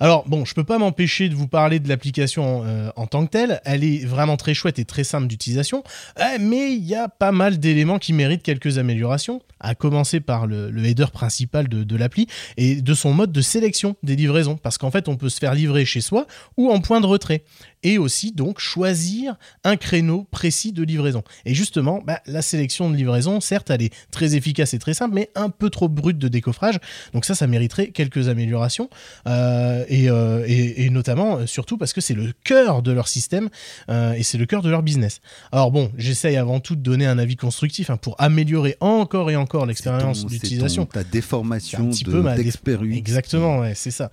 Alors 0.00 0.28
bon, 0.28 0.44
je 0.44 0.54
peux 0.54 0.64
pas 0.64 0.78
m'empêcher 0.78 1.28
de 1.28 1.34
vous 1.34 1.48
parler 1.48 1.78
de 1.78 1.88
l'application 1.88 2.62
euh, 2.64 2.90
en 2.96 3.06
tant 3.06 3.26
que 3.26 3.30
telle. 3.30 3.60
Elle 3.64 3.84
est 3.84 4.04
vraiment 4.04 4.36
très 4.36 4.54
chouette 4.54 4.78
et 4.78 4.84
très 4.84 5.04
simple 5.04 5.26
d'utilisation, 5.26 5.84
euh, 6.18 6.38
mais 6.40 6.72
il 6.72 6.84
y 6.84 6.94
a 6.94 7.08
pas 7.08 7.32
mal 7.32 7.58
d'éléments 7.58 7.98
qui 7.98 8.12
méritent 8.12 8.42
quelques 8.42 8.78
améliorations. 8.78 9.42
À 9.62 9.74
commencer 9.74 10.20
par 10.20 10.46
le, 10.46 10.72
header 10.86 11.10
principal 11.12 11.68
de, 11.68 11.96
l'appli 11.96 12.26
et 12.56 12.80
de 12.80 12.94
son 12.94 13.12
mode 13.12 13.30
de 13.30 13.42
sélection 13.42 13.94
des 14.02 14.16
livraisons, 14.16 14.56
parce 14.56 14.78
qu'en 14.78 14.90
fait, 14.90 15.06
on 15.06 15.16
peut 15.16 15.28
se 15.28 15.38
faire 15.38 15.54
livrer 15.54 15.84
chez 15.84 16.00
soi 16.00 16.26
ou 16.56 16.70
en 16.70 16.80
point 16.80 17.02
de 17.02 17.06
retrait 17.06 17.44
et 17.82 17.98
aussi 17.98 18.32
donc 18.32 18.58
choisir 18.58 19.36
un 19.64 19.76
créneau 19.76 20.26
précis 20.30 20.72
de 20.72 20.82
livraison. 20.82 21.22
Et 21.44 21.54
justement, 21.54 22.00
bah, 22.04 22.20
la 22.26 22.42
sélection 22.42 22.90
de 22.90 22.96
livraison, 22.96 23.40
certes, 23.40 23.70
elle 23.70 23.82
est 23.82 23.92
très 24.10 24.34
efficace 24.34 24.74
et 24.74 24.78
très 24.78 24.94
simple, 24.94 25.14
mais 25.14 25.30
un 25.34 25.50
peu 25.50 25.70
trop 25.70 25.88
brute 25.88 26.18
de 26.18 26.28
décoffrage. 26.28 26.78
Donc 27.12 27.24
ça, 27.24 27.34
ça 27.34 27.46
mériterait 27.46 27.88
quelques 27.88 28.28
améliorations. 28.28 28.88
Euh, 29.26 29.59
euh, 29.60 30.44
et, 30.46 30.84
et, 30.84 30.90
notamment, 30.90 31.38
euh, 31.38 31.46
surtout 31.46 31.76
parce 31.76 31.92
que 31.92 32.00
c'est 32.00 32.14
le 32.14 32.32
cœur 32.44 32.82
de 32.82 32.92
leur 32.92 33.08
système 33.08 33.48
euh, 33.88 34.12
et 34.12 34.22
c'est 34.22 34.38
le 34.38 34.46
cœur 34.46 34.62
de 34.62 34.70
leur 34.70 34.82
business. 34.82 35.20
Alors 35.52 35.70
bon, 35.70 35.90
j'essaye 35.96 36.36
avant 36.36 36.60
tout 36.60 36.76
de 36.76 36.80
donner 36.80 37.06
un 37.06 37.18
avis 37.18 37.36
constructif 37.36 37.90
hein, 37.90 37.96
pour 37.96 38.14
améliorer 38.18 38.76
encore 38.80 39.30
et 39.30 39.36
encore 39.36 39.66
l'expérience 39.66 40.26
d'utilisation. 40.26 40.86
Ta 40.86 41.04
déformation 41.04 41.90
d'expert 42.36 42.80
de, 42.80 42.92
Exactement, 42.92 43.60
ouais, 43.60 43.74
c'est 43.74 43.90
ça. 43.90 44.10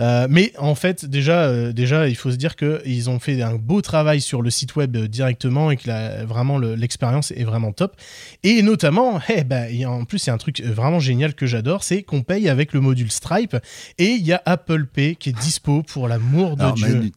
Euh, 0.00 0.26
mais 0.28 0.52
en 0.58 0.74
fait, 0.74 1.06
déjà, 1.06 1.72
déjà, 1.72 2.08
il 2.08 2.16
faut 2.16 2.30
se 2.30 2.36
dire 2.36 2.56
que 2.56 2.82
ils 2.84 3.08
ont 3.08 3.18
fait 3.18 3.40
un 3.42 3.54
beau 3.54 3.80
travail 3.80 4.20
sur 4.20 4.42
le 4.42 4.50
site 4.50 4.76
web 4.76 4.96
directement 4.96 5.70
et 5.70 5.76
que 5.76 5.88
la, 5.88 6.24
vraiment 6.24 6.58
l'expérience 6.58 7.30
est 7.30 7.44
vraiment 7.44 7.72
top. 7.72 7.96
Et 8.42 8.62
notamment, 8.62 9.20
hey, 9.28 9.44
bah, 9.44 9.70
y 9.70 9.84
a, 9.84 9.90
en 9.90 10.04
plus, 10.04 10.24
il 10.24 10.28
y 10.28 10.30
a 10.30 10.34
un 10.34 10.38
truc 10.38 10.60
vraiment 10.60 11.00
génial 11.00 11.34
que 11.34 11.46
j'adore, 11.46 11.82
c'est 11.82 12.02
qu'on 12.02 12.22
paye 12.22 12.48
avec 12.48 12.72
le 12.72 12.80
module 12.80 13.10
Stripe 13.10 13.56
et 13.98 14.10
il 14.10 14.26
y 14.26 14.32
a 14.32 14.42
Apple 14.66 14.86
Pay 14.86 15.14
qui 15.14 15.28
est 15.28 15.32
dispo 15.32 15.84
pour 15.84 16.08
l'amour 16.08 16.56
de 16.56 16.62
Alors, 16.62 16.74
Dieu. 16.74 16.88
Manu, 16.88 17.12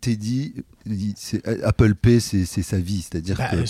Apple 1.63 1.95
Pay, 1.95 2.19
c'est 2.19 2.45
sa 2.45 2.77
vie, 2.79 3.01
c'est-à-dire 3.01 3.37
bah, 3.37 3.49
que 3.51 3.65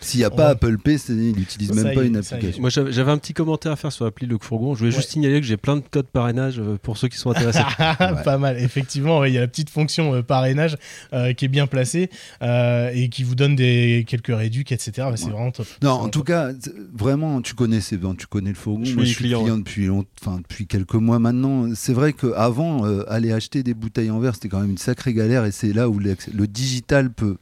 s'il 0.00 0.20
n'y 0.20 0.24
a 0.24 0.30
pas 0.30 0.48
Apple 0.50 0.78
Pay, 0.78 0.96
il 1.08 1.32
n'utilise 1.36 1.72
même 1.72 1.92
y 1.92 1.94
pas 1.94 2.02
une 2.04 2.16
application. 2.16 2.60
Moi, 2.60 2.70
j'avais 2.70 3.10
un 3.10 3.18
petit 3.18 3.32
commentaire 3.34 3.72
à 3.72 3.76
faire 3.76 3.92
sur 3.92 4.04
l'appli 4.04 4.26
Le 4.26 4.38
Fourgon. 4.40 4.74
Je 4.74 4.80
voulais 4.80 4.90
juste 4.90 5.08
Ouais. 5.08 5.12
signaler 5.12 5.40
que 5.40 5.46
j'ai 5.46 5.56
plein 5.56 5.76
de 5.76 5.82
codes 5.90 6.06
parrainage 6.06 6.58
euh, 6.58 6.78
pour 6.82 6.96
ceux 6.96 7.08
qui 7.08 7.18
sont 7.18 7.30
intéressés. 7.30 7.60
Pas 8.24 8.38
mal, 8.38 8.58
effectivement, 8.58 9.18
ouais, 9.20 9.30
il 9.30 9.34
y 9.34 9.38
a 9.38 9.40
la 9.40 9.48
petite 9.48 9.70
fonction 9.70 10.14
euh, 10.14 10.22
parrainage 10.22 10.76
euh, 11.12 11.32
qui 11.32 11.44
est 11.44 11.48
bien 11.48 11.66
placée 11.66 12.10
euh, 12.42 12.90
et 12.94 13.08
qui 13.08 13.22
vous 13.24 13.34
donne 13.34 13.56
des 13.56 14.04
quelques 14.06 14.34
réducs, 14.34 14.72
etc. 14.72 15.08
Ouais, 15.08 15.16
C'est 15.16 15.26
Ouais. 15.26 15.32
vraiment 15.32 15.50
top. 15.50 15.66
Non, 15.82 15.90
en 15.92 16.08
tout 16.08 16.20
top. 16.20 16.26
cas, 16.28 16.50
vraiment, 16.94 17.40
tu 17.42 17.54
connais 17.54 17.80
tu 17.80 18.26
connais 18.26 18.50
le 18.50 18.54
fourgon. 18.56 18.84
Je 18.84 18.94
Moi, 18.94 19.04
suis 19.04 19.12
je 19.12 19.16
suis 19.16 19.24
client, 19.24 19.40
client 19.42 19.54
ouais. 19.54 19.60
depuis, 19.60 19.86
long- 19.86 20.04
enfin, 20.20 20.38
depuis 20.38 20.66
quelques 20.66 20.94
mois 20.94 21.18
maintenant. 21.18 21.68
C'est 21.74 21.92
vrai 21.92 22.12
qu'avant, 22.12 22.86
euh, 22.86 23.04
aller 23.10 23.32
acheter 23.32 23.62
des 23.62 23.74
bouteilles 23.74 24.10
en 24.10 24.18
verre, 24.20 24.34
c'était 24.34 24.48
quand 24.48 24.60
même 24.60 24.70
une 24.70 24.78
sacrée 24.78 25.12
galère 25.12 25.33
et 25.44 25.50
c'est 25.52 25.72
là 25.72 25.88
où 25.88 25.98
le 25.98 26.46
digital 26.46 27.10
peut 27.12 27.36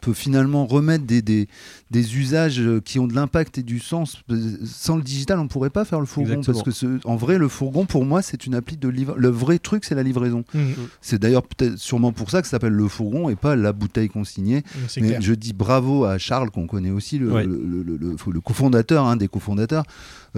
peut 0.00 0.12
finalement 0.12 0.64
remettre 0.64 1.04
des, 1.06 1.22
des, 1.22 1.48
des 1.90 2.16
usages 2.18 2.60
euh, 2.60 2.80
qui 2.80 3.00
ont 3.00 3.08
de 3.08 3.16
l'impact 3.16 3.58
et 3.58 3.64
du 3.64 3.80
sens. 3.80 4.22
Euh, 4.30 4.56
Sans 4.64 4.94
le 4.94 5.02
digital, 5.02 5.40
on 5.40 5.42
ne 5.42 5.48
pourrait 5.48 5.70
pas 5.70 5.84
faire 5.84 5.98
le 5.98 6.06
fourgon. 6.06 6.34
Exactement. 6.34 6.54
Parce 6.54 6.64
que 6.64 6.70
ce- 6.70 7.00
en 7.04 7.16
vrai, 7.16 7.36
le 7.36 7.48
fourgon, 7.48 7.84
pour 7.84 8.04
moi, 8.04 8.22
c'est 8.22 8.46
une 8.46 8.54
appli 8.54 8.76
de 8.76 8.88
livre. 8.88 9.16
Le 9.18 9.28
vrai 9.28 9.58
truc, 9.58 9.84
c'est 9.84 9.96
la 9.96 10.04
livraison. 10.04 10.44
Mhm, 10.54 10.74
C'est 11.00 11.18
d'ailleurs 11.18 11.42
peut-être 11.42 11.78
sûrement 11.78 12.12
pour 12.12 12.30
ça 12.30 12.42
que 12.42 12.46
ça 12.46 12.52
s'appelle 12.52 12.74
le 12.74 12.86
fourgon 12.86 13.28
et 13.28 13.34
pas 13.34 13.56
la 13.56 13.72
bouteille 13.72 14.08
consignée. 14.08 14.62
c'est 14.86 15.00
Mais 15.00 15.08
clair. 15.08 15.20
je 15.20 15.34
dis 15.34 15.52
bravo 15.52 16.04
à 16.04 16.16
Charles, 16.16 16.52
qu'on 16.52 16.68
connaît 16.68 16.92
aussi, 16.92 17.18
le, 17.18 17.32
Ouais. 17.32 17.44
le, 17.44 17.56
le- 17.60 17.82
le- 17.82 17.96
le- 17.96 18.16
le 18.32 18.40
cofondateur, 18.40 19.04
un 19.04 19.16
des 19.16 19.26
cofondateurs, 19.26 19.82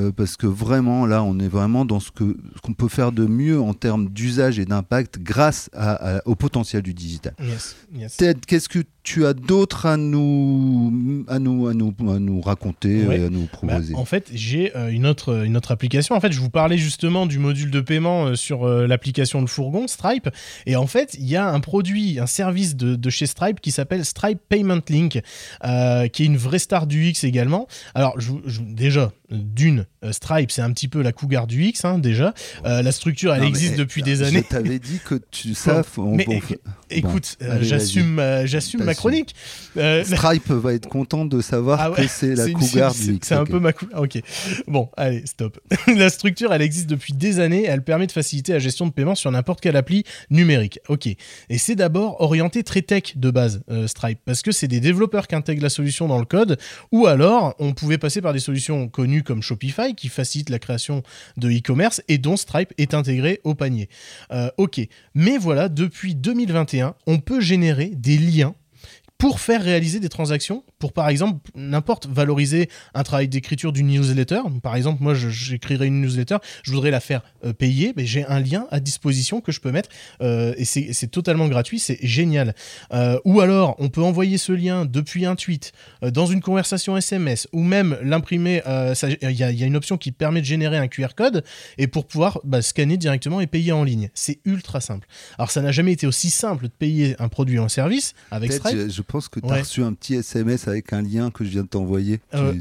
euh, 0.00 0.12
parce 0.12 0.36
que 0.36 0.46
vraiment, 0.46 1.06
là, 1.06 1.22
on 1.22 1.38
est 1.38 1.48
vraiment 1.48 1.84
dans 1.84 2.00
ce 2.00 2.10
que- 2.10 2.36
ce 2.56 2.60
qu'on 2.62 2.74
peut 2.74 2.88
faire 2.88 3.12
de 3.12 3.26
mieux 3.26 3.60
en 3.60 3.74
termes 3.74 4.08
d'usage 4.08 4.58
et 4.58 4.64
d'impact 4.64 5.18
grâce 5.20 5.70
à- 5.72 6.16
à- 6.18 6.22
au 6.26 6.34
potentiel 6.34 6.82
du 6.82 6.94
digital. 6.94 7.34
Yes, 7.42 7.76
yes. 7.94 8.16
Ted, 8.16 8.40
qu'est-ce 8.46 8.68
que 8.68 8.80
tu 9.02 9.24
as 9.26 9.32
d'autre 9.32 9.86
à 9.86 9.96
nous, 9.96 11.24
à 11.28 11.38
nous, 11.38 11.66
à 11.68 11.74
nous, 11.74 11.94
à 12.10 12.18
nous 12.18 12.40
raconter 12.40 13.06
Ouais. 13.06 13.20
et 13.20 13.24
à 13.24 13.30
nous 13.30 13.42
Bah, 13.42 13.48
proposer 13.52 13.94
en 13.94 14.04
fait, 14.04 14.28
j'ai 14.32 14.76
euh, 14.76 14.88
une, 14.90 15.06
autre, 15.06 15.44
une 15.44 15.56
autre 15.56 15.72
application. 15.72 16.14
En 16.14 16.20
fait, 16.20 16.32
je 16.32 16.40
vous 16.40 16.50
parlais 16.50 16.78
justement 16.78 17.26
du 17.26 17.38
module 17.38 17.70
de 17.70 17.80
paiement 17.80 18.26
euh, 18.26 18.34
sur 18.34 18.64
euh, 18.64 18.86
l'application 18.86 19.42
de 19.42 19.48
fourgon, 19.48 19.86
Stripe. 19.88 20.28
Et 20.66 20.76
en 20.76 20.86
fait, 20.86 21.16
il 21.18 21.26
y 21.26 21.36
a 21.36 21.48
un 21.50 21.60
produit, 21.60 22.18
un 22.18 22.26
service 22.26 22.76
de, 22.76 22.94
de 22.94 23.10
chez 23.10 23.26
Stripe 23.26 23.60
qui 23.60 23.70
s'appelle 23.70 24.04
Stripe 24.04 24.38
Payment 24.48 24.80
Link, 24.88 25.20
euh, 25.64 26.06
qui 26.08 26.22
est 26.22 26.26
une 26.26 26.36
vraie 26.36 26.58
star 26.58 26.86
du 26.86 27.06
X 27.08 27.24
également. 27.24 27.66
Alors, 27.94 28.18
je, 28.20 28.28
vous- 28.30 28.42
je- 28.46 28.60
déjà, 28.60 29.12
d'une, 29.30 29.86
euh, 30.04 30.12
Stripe, 30.12 30.50
c'est 30.50 30.62
un 30.62 30.72
petit 30.72 30.88
peu 30.88 31.02
la 31.02 31.12
cougar 31.12 31.46
du 31.46 31.64
X, 31.64 31.84
hein, 31.84 31.98
déjà. 31.98 32.34
Euh, 32.64 32.82
la 32.82 32.92
structure, 32.92 33.34
elle 33.34 33.42
Non, 33.42 33.48
existe 33.48 33.76
depuis 33.76 34.02
des 34.02 34.22
années. 34.22 34.42
Je 34.44 34.48
t'avais 34.56 34.78
dit 34.78 35.00
que 35.04 35.20
tu 35.30 35.54
ça, 35.54 35.82
Mais 35.98 36.26
Écoute, 36.90 37.36
euh, 37.42 37.58
j'assume 37.60 38.14
ma- 38.14 38.46
j'assume 38.46 38.80
ma 38.80 38.86
T'assumes. 38.86 38.98
chronique. 38.98 39.34
Euh, 39.76 40.02
Stripe 40.04 40.50
va 40.50 40.74
être 40.74 40.88
content 40.88 41.24
de 41.24 41.40
savoir 41.40 41.78
Ah 41.80 41.90
ouais, 41.92 41.96
que 41.96 42.08
c'est 42.08 42.34
la 42.34 42.50
cougar 42.50 42.92
du 42.92 43.14
X. 43.14 43.28
C'est 43.28 43.34
un 43.36 43.44
peu 43.44 43.60
ma 43.60 43.72
cou- 43.72 43.86
ah, 43.92 44.00
Ok. 44.00 44.20
Bon, 44.66 44.88
allez, 44.96 45.24
stop. 45.26 45.60
la 45.86 46.10
structure, 46.10 46.52
elle 46.52 46.62
existe 46.62 46.88
depuis 46.88 47.12
des 47.12 47.38
années. 47.38 47.64
Elle 47.64 47.82
permet 47.84 48.06
de 48.08 48.12
faciliter 48.12 48.52
la 48.52 48.58
gestion 48.58 48.86
de 48.86 48.92
paiement 48.92 49.14
sur 49.14 49.30
n'importe 49.30 49.60
quelle 49.60 49.76
appli 49.76 50.04
numérique. 50.30 50.80
Ok. 50.88 51.06
Et 51.06 51.58
c'est 51.58 51.76
d'abord 51.76 52.20
orienté 52.20 52.64
très 52.64 52.82
tech 52.82 53.16
de 53.16 53.30
base, 53.30 53.62
euh, 53.70 53.86
Stripe, 53.86 54.18
parce 54.24 54.42
que 54.42 54.50
c'est 54.50 54.68
des 54.68 54.80
développeurs 54.80 55.28
qui 55.28 55.34
intègrent 55.36 55.62
la 55.62 55.70
solution 55.70 56.08
dans 56.08 56.18
le 56.18 56.24
code, 56.24 56.58
ou 56.90 57.06
alors 57.06 57.54
on 57.60 57.72
pouvait 57.72 57.98
passer 57.98 58.20
par 58.20 58.32
des 58.32 58.38
solutions 58.40 58.88
connues 58.88 59.19
comme 59.22 59.42
Shopify 59.42 59.94
qui 59.94 60.08
facilitent 60.08 60.50
la 60.50 60.58
création 60.58 61.02
de 61.36 61.50
e-commerce 61.50 62.02
et 62.08 62.18
dont 62.18 62.36
Stripe 62.36 62.72
est 62.78 62.94
intégré 62.94 63.40
au 63.44 63.54
panier. 63.54 63.88
Euh, 64.32 64.50
ok. 64.56 64.80
Mais 65.14 65.38
voilà, 65.38 65.68
depuis 65.68 66.14
2021, 66.14 66.94
on 67.06 67.18
peut 67.18 67.40
générer 67.40 67.90
des 67.94 68.18
liens 68.18 68.54
pour 69.20 69.38
faire 69.38 69.62
réaliser 69.62 70.00
des 70.00 70.08
transactions, 70.08 70.64
pour 70.78 70.92
par 70.92 71.08
exemple, 71.08 71.38
n'importe, 71.54 72.06
valoriser 72.08 72.68
un 72.94 73.02
travail 73.02 73.28
d'écriture 73.28 73.70
d'une 73.72 73.86
newsletter. 73.88 74.40
Par 74.62 74.74
exemple, 74.76 75.02
moi, 75.02 75.14
j'écrirais 75.14 75.86
une 75.86 76.00
newsletter, 76.00 76.38
je 76.62 76.72
voudrais 76.72 76.90
la 76.90 77.00
faire 77.00 77.20
euh, 77.44 77.52
payer, 77.52 77.92
mais 77.96 78.06
j'ai 78.06 78.24
un 78.24 78.40
lien 78.40 78.66
à 78.70 78.80
disposition 78.80 79.40
que 79.42 79.52
je 79.52 79.60
peux 79.60 79.70
mettre 79.72 79.90
euh, 80.22 80.54
et 80.56 80.64
c'est 80.64 81.06
totalement 81.08 81.48
gratuit, 81.48 81.78
c'est 81.78 81.98
génial. 82.02 82.54
Euh, 82.92 83.18
ou 83.24 83.40
alors, 83.40 83.76
on 83.78 83.90
peut 83.90 84.02
envoyer 84.02 84.38
ce 84.38 84.52
lien 84.52 84.86
depuis 84.86 85.26
un 85.26 85.36
tweet, 85.36 85.72
dans 86.02 86.26
une 86.26 86.40
conversation 86.40 86.96
SMS, 86.96 87.46
ou 87.52 87.62
même 87.62 87.98
l'imprimer. 88.02 88.62
Il 88.64 89.30
y, 89.30 89.44
a- 89.44 89.50
il 89.50 89.58
y 89.58 89.62
a 89.62 89.66
une 89.66 89.76
option 89.76 89.98
qui 89.98 90.12
permet 90.12 90.40
de 90.40 90.46
générer 90.46 90.78
un 90.78 90.88
QR 90.88 91.08
code 91.14 91.44
et 91.76 91.86
pour 91.86 92.06
pouvoir 92.06 92.40
bah, 92.44 92.62
scanner 92.62 92.96
directement 92.96 93.40
et 93.42 93.46
payer 93.46 93.72
en 93.72 93.84
ligne. 93.84 94.08
C'est 94.14 94.40
ultra 94.46 94.80
simple. 94.80 95.06
Alors, 95.38 95.50
ça 95.50 95.60
n'a 95.60 95.72
jamais 95.72 95.92
été 95.92 96.06
aussi 96.06 96.30
simple 96.30 96.64
de 96.64 96.68
payer 96.72 97.16
un 97.18 97.28
produit 97.28 97.58
ou 97.58 97.62
un 97.62 97.68
service 97.68 98.14
avec 98.30 98.52
Stripe. 98.52 98.76
je, 98.78 98.88
je 98.88 99.02
pense 99.10 99.28
que 99.28 99.40
tu 99.40 99.46
as 99.46 99.50
Ouais. 99.50 99.58
reçu 99.60 99.82
un 99.82 99.92
petit 99.92 100.14
SMS 100.14 100.68
avec 100.68 100.92
un 100.92 101.02
lien 101.02 101.30
que 101.30 101.44
je 101.44 101.50
viens 101.50 101.62
de 101.62 101.68
t'envoyer. 101.68 102.20
Euh, 102.34 102.54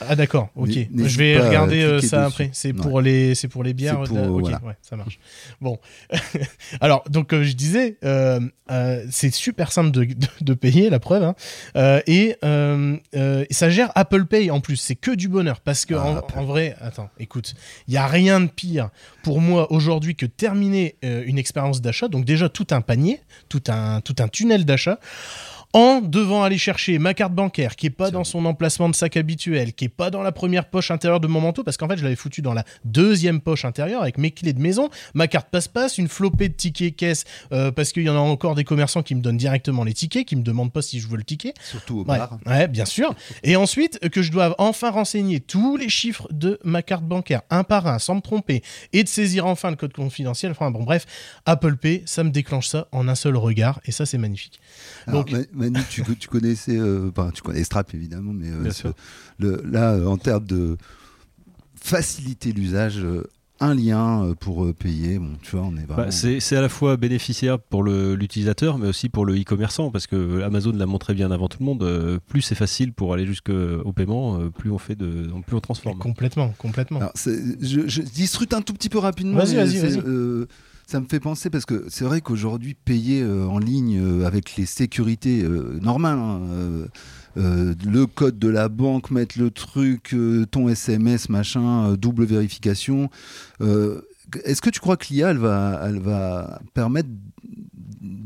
Ah 0.00 0.16
d'accord, 0.16 0.48
ok. 0.56 0.70
Je 0.70 1.18
vais 1.18 1.38
regarder 1.38 1.82
euh, 1.82 2.00
ça 2.00 2.24
dessus. 2.24 2.32
après. 2.32 2.50
C'est 2.52 2.72
Ouais. 2.72 2.80
pour 2.82 3.00
les, 3.00 3.34
c'est 3.34 3.48
pour 3.48 3.62
les 3.64 3.74
bières. 3.74 4.02
Pour- 4.02 4.16
ok, 4.18 4.40
voilà. 4.40 4.60
ouais, 4.64 4.76
ça 4.82 4.96
marche. 4.96 5.18
Bon, 5.60 5.78
alors 6.80 7.04
donc 7.08 7.28
comme 7.28 7.42
je 7.42 7.52
disais, 7.54 7.96
euh, 8.04 8.40
euh, 8.70 9.04
c'est 9.10 9.32
super 9.32 9.72
simple 9.72 9.90
de, 9.90 10.04
de- 10.04 10.14
de 10.40 10.54
payer, 10.54 10.90
la 10.90 10.98
preuve, 11.00 11.22
hein. 11.22 11.34
Euh, 11.76 12.00
et 12.06 12.36
euh, 12.44 12.96
euh, 13.14 13.44
ça 13.50 13.70
gère 13.70 13.90
Apple 13.94 14.24
Pay 14.26 14.50
en 14.50 14.60
plus. 14.60 14.76
C'est 14.76 14.96
que 14.96 15.10
du 15.10 15.28
bonheur 15.28 15.60
parce 15.60 15.84
que 15.84 15.94
Ah, 15.94 16.22
en, 16.36 16.44
vrai, 16.44 16.76
attends, 16.80 17.10
écoute, 17.18 17.54
il 17.88 17.94
y 17.94 17.96
a 17.96 18.06
rien 18.06 18.40
de 18.40 18.48
pire 18.48 18.90
pour 19.22 19.40
moi 19.40 19.70
aujourd'hui 19.72 20.16
que 20.16 20.26
terminer 20.26 20.96
euh, 21.04 21.22
une 21.26 21.38
expérience 21.38 21.80
d'achat. 21.80 22.08
Donc 22.08 22.24
déjà 22.24 22.48
tout 22.48 22.66
un 22.70 22.80
panier, 22.80 23.20
tout 23.48 23.62
un 23.68 24.00
tout 24.00 24.16
un 24.18 24.28
tunnel 24.28 24.64
d'achat 24.64 24.98
en 25.72 26.00
devant 26.00 26.42
aller 26.42 26.58
chercher 26.58 26.98
ma 26.98 27.14
carte 27.14 27.32
bancaire 27.32 27.76
qui 27.76 27.86
est 27.86 27.90
pas 27.90 28.10
dans 28.10 28.24
son 28.24 28.44
emplacement 28.44 28.88
de 28.88 28.94
sac 28.94 29.16
habituel, 29.16 29.72
qui 29.72 29.86
est 29.86 29.88
pas 29.88 30.10
dans 30.10 30.22
la 30.22 30.32
première 30.32 30.68
poche 30.68 30.90
intérieure 30.90 31.20
de 31.20 31.26
mon 31.26 31.40
manteau, 31.40 31.62
parce 31.64 31.76
qu'en 31.76 31.88
fait 31.88 31.96
je 31.96 32.02
l'avais 32.04 32.16
foutu 32.16 32.42
dans 32.42 32.52
la 32.54 32.64
deuxième 32.84 33.40
poche 33.40 33.64
intérieure 33.64 34.02
avec 34.02 34.18
mes 34.18 34.30
clés 34.30 34.52
de 34.52 34.60
maison, 34.60 34.90
ma 35.14 35.28
carte 35.28 35.48
passe-passe, 35.50 35.98
une 35.98 36.08
flopée 36.08 36.48
de 36.48 36.54
tickets 36.54 36.94
caisse, 36.94 37.24
euh, 37.52 37.70
parce 37.70 37.92
qu'il 37.92 38.02
y 38.02 38.10
en 38.10 38.16
a 38.16 38.18
encore 38.18 38.54
des 38.54 38.64
commerçants 38.64 39.02
qui 39.02 39.14
me 39.14 39.20
donnent 39.22 39.36
directement 39.38 39.84
les 39.84 39.94
tickets, 39.94 40.26
qui 40.26 40.36
me 40.36 40.42
demandent 40.42 40.72
pas 40.72 40.82
si 40.82 41.00
je 41.00 41.08
veux 41.08 41.16
le 41.16 41.24
ticket. 41.24 41.54
Surtout 41.62 42.00
au 42.00 42.04
bar. 42.04 42.38
ouais, 42.46 42.68
bien 42.68 42.84
sûr. 42.84 43.14
Et 43.42 43.56
ensuite, 43.56 43.98
euh, 44.04 44.08
que 44.08 44.22
je 44.22 44.30
dois 44.30 44.54
enfin 44.58 44.90
renseigner 44.90 45.40
tous 45.40 45.76
les 45.76 45.88
chiffres 45.88 46.28
de 46.30 46.58
ma 46.64 46.82
carte 46.82 47.04
bancaire, 47.04 47.42
un 47.50 47.64
par 47.64 47.86
un, 47.86 47.98
sans 47.98 48.14
me 48.16 48.20
tromper, 48.20 48.62
et 48.92 49.04
de 49.04 49.08
saisir 49.08 49.46
enfin 49.46 49.70
le 49.70 49.76
code 49.76 49.92
confidentiel. 49.92 50.52
Enfin 50.52 50.70
bon, 50.70 50.82
bref, 50.82 51.06
Apple 51.46 51.76
Pay, 51.76 52.02
ça 52.06 52.24
me 52.24 52.30
déclenche 52.30 52.68
ça 52.68 52.88
en 52.92 53.08
un 53.08 53.14
seul 53.14 53.36
regard, 53.36 53.80
et 53.86 53.92
ça 53.92 54.04
c'est 54.06 54.18
magnifique. 54.18 54.60
Alors, 55.06 55.24
Donc- 55.24 55.32
Manu, 55.70 55.80
tu, 55.90 56.02
tu 56.16 56.28
connaissais, 56.28 56.78
euh, 56.78 57.10
tu 57.34 57.42
connais 57.42 57.64
Strap 57.64 57.94
évidemment, 57.94 58.32
mais 58.32 58.50
euh, 58.50 58.70
ce- 58.70 58.88
le, 59.38 59.62
là, 59.70 59.92
euh, 59.92 60.06
en 60.06 60.16
termes 60.18 60.44
de 60.46 60.76
faciliter 61.80 62.52
l'usage, 62.52 63.04
un 63.60 63.74
lien 63.74 64.34
pour 64.40 64.64
euh, 64.64 64.72
payer, 64.72 65.18
bon, 65.20 65.32
tu 65.40 65.52
vois, 65.56 65.64
on 65.64 65.76
est 65.76 65.84
vraiment. 65.86 65.96
Bah, 66.04 66.10
c'est 66.10 66.40
c'est 66.40 66.56
à 66.56 66.60
la 66.60 66.68
fois 66.68 66.96
bénéficiaire 66.96 67.58
pour 67.60 67.84
l'utilisateur, 67.84 68.76
mais 68.78 68.88
aussi 68.88 69.08
pour 69.08 69.24
le 69.24 69.34
e-commerçant, 69.40 69.90
parce 69.90 70.06
que 70.08 70.42
Amazon 70.42 70.72
l'a 70.72 70.86
montré 70.86 71.14
bien 71.14 71.30
avant 71.30 71.48
tout 71.48 71.58
le 71.60 71.66
monde. 71.66 71.82
euh, 71.84 72.18
plus 72.28 72.42
c'est 72.42 72.54
facile 72.56 72.92
pour 72.92 73.14
aller 73.14 73.26
jusqu'au 73.26 73.92
paiement, 73.94 74.40
euh, 74.40 74.50
plus 74.50 74.70
on 74.70 74.78
fait 74.78 74.96
de, 74.96 75.28
plus 75.46 75.56
on 75.56 75.60
transforme. 75.60 75.98
Complètement, 75.98 76.48
complètement. 76.58 76.98
Alors, 77.00 77.12
je, 77.24 77.86
je 77.86 78.02
disrute 78.02 78.52
un 78.52 78.62
tout 78.62 78.72
petit 78.74 78.88
peu 78.88 78.98
rapidement. 78.98 79.38
Vas-y, 79.38 79.54
vas-y, 79.54 79.78
vas-y. 79.78 79.98
euh, 80.06 80.46
Ça 80.92 81.00
me 81.00 81.06
fait 81.06 81.20
penser 81.20 81.48
parce 81.48 81.64
que 81.64 81.86
c'est 81.88 82.04
vrai 82.04 82.20
qu'aujourd'hui, 82.20 82.74
payer 82.74 83.22
euh, 83.22 83.46
en 83.46 83.58
ligne 83.58 83.98
euh, 83.98 84.26
avec 84.26 84.56
les 84.56 84.66
sécurités 84.66 85.42
euh, 85.42 85.78
normales, 85.80 86.18
hein, 86.18 86.40
le 87.34 88.04
code 88.04 88.38
de 88.38 88.48
la 88.48 88.68
banque, 88.68 89.10
mettre 89.10 89.38
le 89.38 89.50
truc, 89.50 90.14
ton 90.50 90.68
SMS, 90.68 91.30
machin, 91.30 91.94
double 91.94 92.26
vérification. 92.26 93.08
Est-ce 94.44 94.60
que 94.60 94.68
tu 94.68 94.80
crois 94.80 94.98
que 94.98 95.06
l'IA, 95.08 95.32
va, 95.32 95.80
elle 95.86 95.98
va 95.98 96.60
permettre 96.74 97.08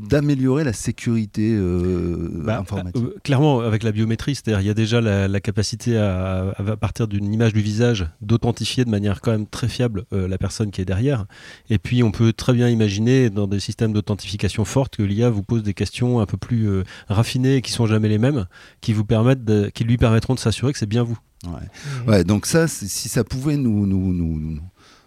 d'améliorer 0.09 0.63
la 0.63 0.73
sécurité 0.73 1.53
euh, 1.55 2.29
Bah, 2.43 2.59
informatique 2.59 3.03
euh, 3.03 3.15
clairement, 3.23 3.59
avec 3.59 3.83
la 3.83 3.91
biométrie, 3.91 4.35
c'est-à-dire 4.35 4.61
il 4.61 4.67
y 4.67 4.69
a 4.69 4.73
déjà 4.73 5.01
la, 5.01 5.27
la 5.27 5.39
capacité 5.39 5.97
à, 5.97 6.53
à, 6.57 6.71
à 6.71 6.77
partir 6.77 7.07
d'une 7.07 7.33
image 7.33 7.53
du 7.53 7.61
visage, 7.61 8.07
d'authentifier 8.21 8.85
de 8.85 8.89
manière 8.89 9.21
quand 9.21 9.31
même 9.31 9.47
très 9.47 9.67
fiable 9.67 10.05
euh, 10.13 10.27
la 10.27 10.37
personne 10.37 10.71
qui 10.71 10.81
est 10.81 10.85
derrière. 10.85 11.25
Et 11.69 11.77
puis 11.77 12.03
on 12.03 12.11
peut 12.11 12.33
très 12.33 12.53
bien 12.53 12.69
imaginer 12.69 13.29
dans 13.29 13.47
des 13.47 13.59
systèmes 13.59 13.93
d'authentification 13.93 14.65
fortes 14.65 14.97
que 14.97 15.03
l'IA 15.03 15.29
vous 15.29 15.43
pose 15.43 15.63
des 15.63 15.73
questions 15.73 16.19
un 16.19 16.25
peu 16.25 16.37
plus 16.37 16.67
euh, 16.69 16.83
raffinées 17.09 17.57
et 17.57 17.61
qui 17.61 17.71
sont 17.71 17.85
jamais 17.85 18.09
les 18.09 18.17
mêmes, 18.17 18.45
qui 18.81 18.93
vous 18.93 19.05
permettent, 19.05 19.43
de- 19.45 19.69
qui 19.73 19.83
lui 19.83 19.97
permettront 19.97 20.35
de 20.35 20.39
s'assurer 20.39 20.71
que 20.73 20.79
c'est 20.79 20.85
bien 20.85 21.03
vous. 21.03 21.17
Ouais. 21.45 21.51
Mhm. 21.51 22.09
Ouais, 22.09 22.23
donc 22.23 22.45
ça, 22.47 22.67
si 22.67 23.09
ça 23.09 23.23
pouvait 23.23 23.57
nous, 23.57 23.85
nous, 23.85 24.11
nous, 24.13 24.39
nous- 24.39 24.59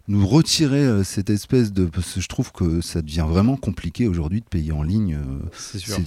nous 0.08 0.26
retirer 0.26 0.78
euh, 0.78 1.04
cette 1.04 1.30
espèce 1.30 1.72
de... 1.72 1.84
Parce 1.84 2.14
que 2.14 2.20
je 2.20 2.26
trouve 2.28 2.50
que 2.52 2.80
ça 2.80 3.00
devient 3.02 3.24
vraiment 3.28 3.56
compliqué 3.56 4.08
aujourd'hui 4.08 4.40
de 4.40 4.46
payer 4.46 4.72
en 4.72 4.82
ligne. 4.82 5.14
euh, 5.16 5.48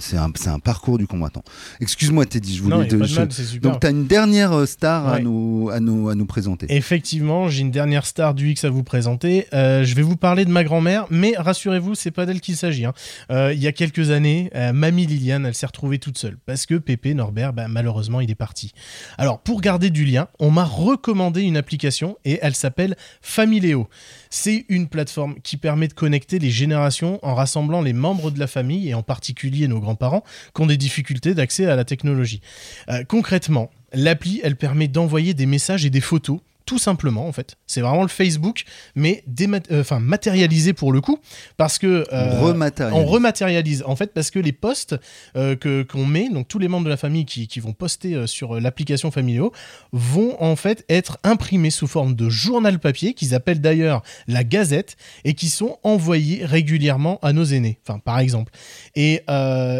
C'est 0.00 0.16
un, 0.16 0.30
un 0.46 0.58
parcours 0.58 0.98
du 0.98 1.06
combattant. 1.06 1.42
Excuse-moi 1.80 2.26
Teddy, 2.26 2.56
je 2.56 2.62
voulais... 2.62 2.86
Te- 2.88 3.02
je-. 3.02 3.58
Donc 3.60 3.80
tu 3.80 3.86
as 3.86 3.90
une 3.90 4.06
dernière 4.06 4.52
euh, 4.52 4.66
star 4.66 5.08
à, 5.08 5.20
nous, 5.20 5.70
à, 5.72 5.80
nous, 5.80 6.08
à 6.10 6.14
nous 6.14 6.26
présenter. 6.26 6.66
Effectivement, 6.68 7.48
j'ai 7.48 7.62
une 7.62 7.70
dernière 7.70 8.04
star 8.04 8.34
du 8.34 8.50
X 8.50 8.64
à 8.64 8.70
vous 8.70 8.82
présenter. 8.84 9.46
Euh, 9.54 9.84
je 9.84 9.94
vais 9.94 10.02
vous 10.02 10.16
parler 10.16 10.44
de 10.44 10.50
ma 10.50 10.64
grand-mère, 10.64 11.06
mais 11.10 11.34
rassurez-vous, 11.36 11.94
c'est 11.94 12.10
pas 12.10 12.26
d'elle 12.26 12.40
qu'il 12.40 12.56
s'agit. 12.56 12.84
hein. 12.84 12.92
Euh, 13.30 13.52
il 13.54 13.60
y 13.62 13.66
a 13.66 13.72
quelques 13.72 14.10
années, 14.10 14.50
euh, 14.54 14.72
mamie 14.72 15.06
Liliane, 15.06 15.46
elle 15.46 15.54
s'est 15.54 15.66
retrouvée 15.66 15.98
toute 15.98 16.18
seule 16.18 16.36
parce 16.44 16.66
que 16.66 16.74
Pépé 16.74 17.14
Norbert, 17.14 17.52
bah, 17.52 17.68
malheureusement, 17.68 18.20
il 18.20 18.30
est 18.30 18.34
parti. 18.34 18.72
Alors, 19.18 19.40
pour 19.40 19.60
garder 19.60 19.88
du 19.90 20.04
lien, 20.04 20.28
on 20.38 20.50
m'a 20.50 20.64
recommandé 20.64 21.42
une 21.42 21.56
application 21.56 22.18
et 22.24 22.38
elle 22.42 22.54
s'appelle 22.54 22.96
Familéo. 23.22 23.83
C'est 24.30 24.64
une 24.68 24.88
plateforme 24.88 25.36
qui 25.42 25.56
permet 25.56 25.88
de 25.88 25.92
connecter 25.92 26.38
les 26.38 26.50
générations 26.50 27.18
en 27.22 27.34
rassemblant 27.34 27.82
les 27.82 27.92
membres 27.92 28.30
de 28.30 28.38
la 28.38 28.46
famille 28.46 28.88
et 28.88 28.94
en 28.94 29.02
particulier 29.02 29.68
nos 29.68 29.80
grands-parents 29.80 30.24
qui 30.54 30.62
ont 30.62 30.66
des 30.66 30.76
difficultés 30.76 31.34
d'accès 31.34 31.66
à 31.66 31.76
la 31.76 31.84
technologie. 31.84 32.40
Euh, 32.88 33.04
concrètement, 33.04 33.70
l'appli, 33.92 34.40
elle 34.42 34.56
permet 34.56 34.88
d'envoyer 34.88 35.34
des 35.34 35.46
messages 35.46 35.84
et 35.84 35.90
des 35.90 36.00
photos. 36.00 36.40
Tout 36.66 36.78
simplement, 36.78 37.26
en 37.26 37.32
fait. 37.32 37.56
C'est 37.66 37.82
vraiment 37.82 38.02
le 38.02 38.08
Facebook, 38.08 38.64
mais 38.94 39.22
euh, 39.70 39.80
enfin, 39.80 40.00
matérialisé 40.00 40.72
pour 40.72 40.92
le 40.92 41.02
coup, 41.02 41.18
parce 41.58 41.78
que 41.78 42.06
euh, 42.10 42.40
on 42.40 42.46
rematérialise. 42.46 42.98
on 42.98 43.04
rematérialise 43.04 43.82
en 43.86 43.96
fait 43.96 44.14
parce 44.14 44.30
que 44.30 44.38
les 44.38 44.52
posts 44.52 44.96
euh, 45.36 45.56
que 45.56 45.82
qu'on 45.82 46.06
met, 46.06 46.30
donc 46.30 46.48
tous 46.48 46.58
les 46.58 46.68
membres 46.68 46.86
de 46.86 46.90
la 46.90 46.96
famille 46.96 47.26
qui, 47.26 47.48
qui 47.48 47.60
vont 47.60 47.74
poster 47.74 48.26
sur 48.26 48.60
l'application 48.60 49.10
Familio, 49.10 49.52
vont 49.92 50.40
en 50.42 50.56
fait 50.56 50.86
être 50.88 51.18
imprimés 51.22 51.70
sous 51.70 51.86
forme 51.86 52.14
de 52.14 52.30
journal 52.30 52.78
papier 52.78 53.12
qu'ils 53.12 53.34
appellent 53.34 53.60
d'ailleurs 53.60 54.02
la 54.26 54.42
Gazette 54.42 54.96
et 55.24 55.34
qui 55.34 55.50
sont 55.50 55.78
envoyés 55.82 56.46
régulièrement 56.46 57.18
à 57.20 57.32
nos 57.34 57.44
aînés. 57.44 57.78
Enfin, 57.86 57.98
par 57.98 58.18
exemple. 58.18 58.52
Et, 58.94 59.22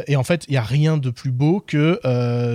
et 0.06 0.16
en 0.16 0.24
fait, 0.24 0.44
il 0.48 0.54
y 0.54 0.58
a 0.58 0.62
rien 0.62 0.98
de 0.98 1.10
plus 1.10 1.30
beau 1.30 1.60
que 1.60 1.98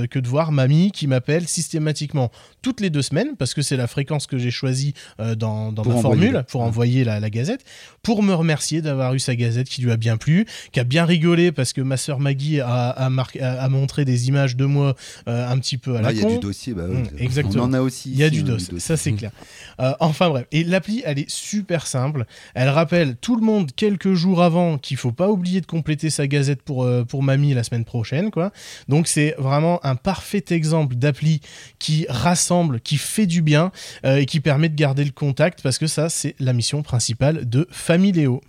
que 0.08 0.20
de 0.20 0.28
voir 0.28 0.52
mamie 0.52 0.92
qui 0.92 1.08
m'appelle 1.08 1.48
systématiquement 1.48 2.32
toutes 2.62 2.82
les 2.82 2.90
deux 2.90 3.02
semaines 3.02 3.36
parce 3.38 3.54
que 3.54 3.62
c'est 3.62 3.78
la 3.78 3.88
fréquence 3.88 4.19
que 4.28 4.38
j'ai 4.38 4.52
choisie 4.52 4.94
euh, 5.20 5.36
dans, 5.36 5.72
dans 5.72 5.84
ma 5.84 5.96
envoyer. 5.96 6.02
formule 6.02 6.44
pour 6.50 6.62
envoyer 6.62 7.04
la, 7.04 7.20
la 7.20 7.30
Gazette 7.30 7.64
pour 8.04 8.24
me 8.24 8.34
remercier 8.34 8.82
d'avoir 8.82 9.14
eu 9.14 9.20
sa 9.20 9.36
Gazette 9.36 9.68
qui 9.70 9.82
lui 9.82 9.92
a 9.92 9.98
bien 9.98 10.18
plu, 10.18 10.46
qui 10.72 10.80
a 10.80 10.84
bien 10.84 11.06
rigolé 11.06 11.52
parce 11.52 11.74
que 11.74 11.82
ma 11.82 11.98
sœur 11.98 12.20
Maggie 12.20 12.60
a, 12.62 12.90
a, 12.90 13.10
marqué- 13.10 13.42
a- 13.42 13.62
a 13.62 13.70
montré 13.70 14.06
des 14.06 14.28
images 14.28 14.56
de 14.56 14.66
moi 14.66 14.96
euh, 15.28 15.48
un 15.50 15.58
petit 15.60 15.78
peu 15.78 15.96
à 15.96 16.00
Ah, 16.00 16.02
la 16.04 16.12
Il 16.14 16.18
y 16.22 16.26
a 16.26 16.30
du 16.30 16.40
dossier, 16.40 16.74
bah, 16.74 16.84
ouais, 16.88 16.96
Mm, 17.00 17.08
exactement. 17.18 17.64
on 17.64 17.68
en 17.68 17.74
a 17.74 17.82
aussi. 17.82 18.10
Il 18.12 18.18
y 18.18 18.24
a 18.24 18.30
du 18.30 18.40
hein, 18.42 18.44
dos, 18.44 18.80
ça 18.80 18.98
c'est 18.98 19.12
clair. 19.14 19.32
Euh, 19.80 19.92
enfin 20.00 20.30
bref, 20.30 20.46
et 20.52 20.64
l'appli 20.64 21.02
elle 21.06 21.20
est 21.20 21.30
super 21.30 21.86
simple. 21.88 22.26
Elle 22.56 22.70
rappelle 22.70 23.16
tout 23.18 23.36
le 23.36 23.42
monde 23.46 23.72
quelques 23.76 24.14
jours 24.14 24.42
avant 24.44 24.78
qu'il 24.78 24.98
faut 24.98 25.12
pas 25.12 25.30
oublier 25.30 25.62
de 25.62 25.66
compléter 25.66 26.10
sa 26.10 26.28
gazette 26.28 26.62
pour, 26.62 26.84
euh, 26.84 27.04
pour 27.04 27.24
mamie 27.24 27.54
la 27.54 27.64
semaine 27.64 27.86
prochaine. 27.86 28.32
quoi. 28.32 28.52
Donc 28.88 29.08
c'est 29.08 29.36
vraiment 29.38 29.80
un 29.86 29.96
parfait 29.96 30.44
exemple 30.50 30.96
d'appli 30.96 31.42
qui 31.80 32.06
rassemble, 32.10 32.80
qui 32.82 32.98
fait 32.98 33.26
du 33.26 33.42
bien 33.42 33.72
et 34.18 34.26
qui 34.26 34.40
permet 34.40 34.70
de 34.70 34.76
garder 34.76 35.04
le 35.04 35.12
contact 35.12 35.62
parce 35.62 35.78
que 35.78 35.88
ça 35.88 36.10
c'est 36.10 36.36
la 36.40 36.54
mission 36.54 36.82
principale 36.82 37.48
de 37.48 37.68
Familéo. 37.72 38.42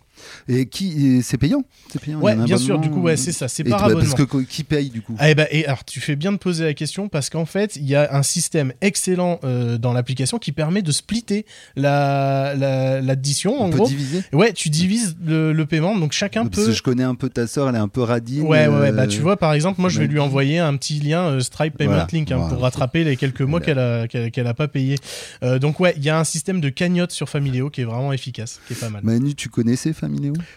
Et 0.49 0.67
qui 0.67 1.07
et 1.17 1.23
c'est 1.23 1.39
payant, 1.39 1.65
c'est 1.93 2.01
payant. 2.01 2.21
Ouais, 2.21 2.35
bien 2.37 2.57
sûr, 2.59 2.79
du 2.79 2.91
coup 2.91 3.01
ouais 3.03 3.17
c'est 3.17 3.33
ça, 3.33 3.49
c'est 3.49 3.67
Et 3.67 3.71
par 3.71 3.85
abonnement. 3.85 4.15
Parce 4.17 4.29
que 4.29 4.39
qui 4.43 4.65
paye 4.65 4.91
du 4.91 5.03
coup? 5.03 5.15
Ah, 5.19 5.31
eh 5.31 5.35
ben, 5.35 5.47
et 5.51 5.65
alors, 5.67 5.85
tu 5.85 6.01
fais 6.01 6.17
bien 6.17 6.33
de 6.33 6.37
poser 6.39 6.65
la 6.65 6.75
question 6.75 7.09
parce 7.09 7.31
qu'en 7.31 7.47
fait, 7.47 7.77
il 7.77 7.85
y 7.89 7.95
a 7.95 8.15
un 8.15 8.23
système 8.23 8.73
excellent 8.81 9.39
euh, 9.45 9.79
dans 9.79 9.93
l'application 9.93 10.39
qui 10.39 10.53
permet 10.53 10.83
de 10.83 10.93
splitter 10.93 11.47
la, 11.77 12.55
la- 12.57 13.01
l'addition. 13.01 13.55
On 13.61 13.67
en 13.67 13.71
peut 13.71 13.77
gros, 13.79 13.89
diviser? 13.89 14.23
Ouais, 14.33 14.53
tu 14.53 14.69
divises 14.71 15.17
le, 15.25 15.53
le 15.53 15.67
paiement, 15.67 15.97
donc 15.97 16.13
chacun 16.13 16.45
Parce 16.47 16.57
peut. 16.57 16.67
que 16.67 16.73
je 16.73 16.83
connais 16.83 17.03
un 17.05 17.15
peu 17.15 17.29
ta 17.29 17.47
sœur, 17.47 17.69
elle 17.69 17.75
est 17.75 17.79
un 17.79 17.89
peu 17.89 18.03
radine. 18.03 18.43
Ouais, 18.43 18.67
ouais, 18.69 18.79
ouais, 18.81 18.93
bah 18.93 19.03
euh, 19.03 19.07
tu 19.07 19.21
vois, 19.21 19.37
par 19.37 19.53
exemple, 19.53 19.81
moi 19.81 19.91
je 19.91 19.99
vais 20.01 20.07
lui 20.07 20.19
envoyer 20.21 20.59
un 20.59 20.77
petit 20.77 21.01
lien 21.01 21.23
euh, 21.23 21.41
Stripe 21.41 21.77
Payment 21.77 21.93
Voilà, 21.93 22.07
Link 22.13 22.31
hein, 22.33 22.37
voilà. 22.37 22.53
pour 22.55 22.63
rattraper 22.63 23.05
les 23.05 23.17
quelques 23.17 23.41
mois 23.43 23.61
qu'elle 23.61 23.79
a, 23.79 24.07
qu'elle, 24.09 24.47
a 24.47 24.55
pas 24.55 24.69
payé. 24.69 24.97
Euh, 25.43 25.59
donc, 25.59 25.81
ouais, 25.81 25.95
il 25.97 26.05
y 26.05 26.11
a 26.11 26.19
un 26.19 26.25
système 26.25 26.61
de 26.61 26.69
cagnotte 26.69 27.11
sur 27.13 27.29
Familéo 27.29 27.71
qui 27.71 27.81
est 27.83 27.85
vraiment 27.85 28.13
efficace, 28.13 28.61
qui 28.67 28.75
est 28.75 28.77
pas 28.81 28.91
mal. 28.91 29.03
Manu, 29.05 29.35
tu 29.35 29.49
connaissais 29.49 29.93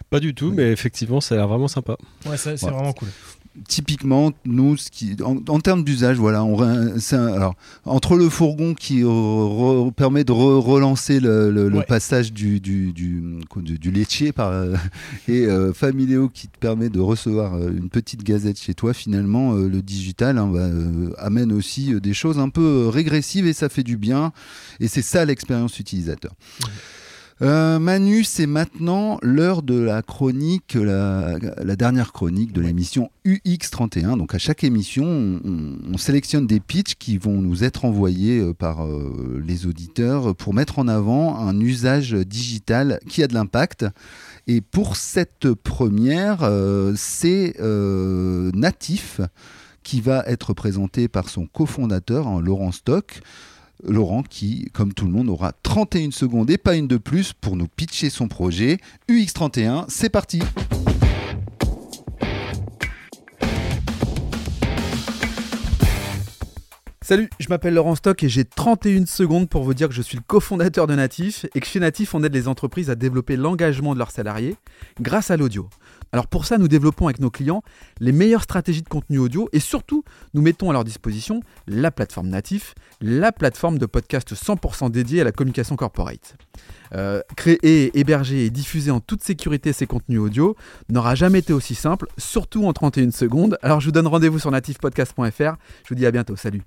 Pas 0.10 0.20
du 0.20 0.34
tout, 0.34 0.52
mais 0.52 0.72
effectivement, 0.72 1.22
ça 1.22 1.36
a 1.36 1.38
l'air 1.40 1.48
vraiment 1.48 1.68
sympa. 1.68 1.98
Ouais, 2.26 2.38
c'est 2.38 2.52
Ouais. 2.64 2.72
vraiment 2.72 2.94
cool. 2.94 3.10
typiquement, 3.70 4.32
nous, 4.46 4.78
ce 4.78 4.90
qui, 4.90 5.16
en, 5.24 5.38
en 5.48 5.60
termes 5.60 5.84
d'usage, 5.84 6.18
voilà, 6.18 6.44
on, 6.44 6.58
re- 6.58 7.00
c'est 7.00 7.16
un- 7.16 7.28
alors, 7.34 7.54
entre 7.86 8.16
le 8.16 8.28
fourgon 8.28 8.74
qui 8.74 9.02
re- 9.02 9.06
re- 9.06 9.92
permet 9.94 10.24
de 10.24 10.32
re- 10.34 10.60
relancer 10.60 11.20
le, 11.20 11.52
le- 11.52 11.70
le 11.70 11.78
Ouais. 11.78 11.86
passage 11.86 12.34
du, 12.34 12.60
du, 12.60 12.94
du, 12.94 13.22
du, 13.62 13.78
du 13.78 13.92
laitier 13.92 14.32
par, 14.32 14.50
euh, 14.50 14.74
et 15.28 15.46
euh, 15.46 15.72
Familéo 15.72 16.30
qui 16.30 16.48
te 16.48 16.58
permet 16.58 16.90
de 16.90 17.00
recevoir 17.00 17.54
euh, 17.54 17.70
une 17.70 17.90
petite 17.90 18.24
gazette 18.24 18.60
chez 18.60 18.74
toi, 18.74 18.92
finalement, 18.92 19.54
euh, 19.54 19.70
le 19.70 19.84
digital 19.84 20.40
hein, 20.40 20.48
bah, 20.48 20.60
euh, 20.62 21.12
amène 21.20 21.52
aussi 21.54 21.94
euh, 21.94 22.00
des 22.00 22.16
choses 22.16 22.40
un 22.40 22.50
peu 22.50 22.88
régressives 22.88 23.46
et 23.46 23.54
ça 23.54 23.70
fait 23.70 23.84
du 23.84 23.98
bien. 23.98 24.32
Et 24.80 24.88
c'est 24.88 25.04
ça 25.04 25.26
l'expérience 25.26 25.78
utilisateur. 25.80 26.32
Euh, 27.42 27.80
Manu, 27.80 28.24
c'est 28.24 28.46
maintenant 28.46 29.18
l'heure 29.22 29.64
de 29.64 29.78
la 29.78 30.02
chronique, 30.02 30.76
la, 30.76 31.38
la 31.62 31.76
dernière 31.76 32.14
chronique 32.14 32.54
de 32.54 32.62
l'émission 32.62 33.10
UX31. 33.26 34.18
Donc 34.18 34.36
à 34.36 34.38
chaque 34.38 34.64
émission, 34.64 35.04
on, 35.06 35.42
on- 35.44 35.78
on 35.94 35.98
sélectionne 35.98 36.48
des 36.48 36.60
pitchs 36.60 36.96
qui 36.96 37.18
vont 37.18 37.42
nous 37.42 37.64
être 37.64 37.86
envoyés 37.86 38.40
euh, 38.40 38.54
par 38.54 38.86
euh, 38.86 39.42
les 39.46 39.66
auditeurs 39.66 40.36
pour 40.36 40.54
mettre 40.54 40.80
en 40.80 40.88
avant 40.88 41.38
un 41.38 41.60
usage 41.60 42.14
digital 42.14 43.00
qui 43.10 43.24
a 43.24 43.28
de 43.28 43.34
l'impact. 43.34 43.86
Et 44.48 44.62
pour 44.62 44.96
cette 44.96 45.52
première, 45.54 46.44
euh, 46.44 46.94
c'est 46.96 47.56
Natif 48.54 49.22
qui 49.84 50.00
va 50.02 50.24
être 50.28 50.54
présenté 50.54 51.08
par 51.10 51.28
son 51.30 51.46
cofondateur, 51.48 52.28
hein, 52.28 52.42
Laurent 52.42 52.72
Stock. 52.72 53.22
Laurent 53.84 54.24
qui, 54.24 54.70
comme 54.74 54.94
tout 54.94 55.06
le 55.06 55.12
monde, 55.12 55.30
aura 55.30 55.54
31 55.64 56.12
secondes 56.12 56.50
et 56.50 56.58
pas 56.58 56.76
une 56.76 56.88
de 56.88 56.98
plus 56.98 57.34
pour 57.34 57.56
nous 57.56 57.68
pitcher 57.68 58.10
son 58.10 58.28
projet. 58.28 58.78
UX31, 59.10 59.86
c'est 59.88 60.10
parti 60.10 60.42
Salut, 67.04 67.30
je 67.38 67.50
m'appelle 67.50 67.74
Laurent 67.74 67.96
Stock 67.96 68.24
et 68.24 68.30
j'ai 68.30 68.46
31 68.46 69.06
secondes 69.08 69.50
pour 69.50 69.64
vous 69.64 69.74
dire 69.74 69.90
que 69.90 69.94
je 69.94 70.02
suis 70.02 70.16
le 70.16 70.24
cofondateur 70.26 70.88
de 70.88 70.96
Natif 70.96 71.46
et 71.54 71.60
que 71.60 71.68
chez 71.68 71.82
Natif, 71.82 72.16
on 72.16 72.24
aide 72.24 72.34
les 72.34 72.48
entreprises 72.48 72.90
à 72.90 72.96
développer 72.96 73.36
l'engagement 73.36 73.94
de 73.94 74.00
leurs 74.00 74.12
salariés 74.12 74.56
grâce 75.02 75.30
à 75.30 75.36
l'audio. 75.36 75.68
Alors 76.14 76.28
pour 76.28 76.46
ça, 76.46 76.58
nous 76.58 76.70
développons 76.70 77.08
avec 77.08 77.20
nos 77.20 77.30
clients 77.30 77.62
les 78.00 78.14
meilleures 78.14 78.44
stratégies 78.44 78.84
de 78.84 78.88
contenu 78.88 79.18
audio 79.18 79.50
et 79.52 79.60
surtout, 79.60 80.06
nous 80.34 80.42
mettons 80.42 80.70
à 80.70 80.74
leur 80.74 80.86
disposition 80.86 81.42
la 81.68 81.92
plateforme 81.92 82.30
Natif, 82.30 82.74
la 83.02 83.34
plateforme 83.34 83.80
de 83.80 83.86
podcast 83.86 84.34
100% 84.34 84.90
dédiée 84.90 85.20
à 85.20 85.26
la 85.26 85.34
communication 85.34 85.76
corporate. 85.76 86.38
Euh, 86.96 87.22
créer, 87.36 87.98
héberger 87.98 88.46
et 88.46 88.50
diffuser 88.50 88.92
en 88.92 89.00
toute 89.00 89.24
sécurité 89.24 89.74
ces 89.74 89.88
contenus 89.88 90.20
audio 90.20 90.56
n'aura 90.90 91.16
jamais 91.16 91.40
été 91.40 91.54
aussi 91.54 91.76
simple, 91.76 92.06
surtout 92.18 92.66
en 92.66 92.74
31 92.74 93.12
secondes. 93.12 93.58
Alors 93.64 93.80
je 93.80 93.88
vous 93.88 93.92
donne 93.92 94.08
rendez-vous 94.08 94.40
sur 94.40 94.52
natifpodcast.fr. 94.52 95.56
Je 95.84 95.90
vous 95.90 95.96
dis 95.96 96.06
à 96.06 96.12
bientôt, 96.12 96.36
salut 96.36 96.62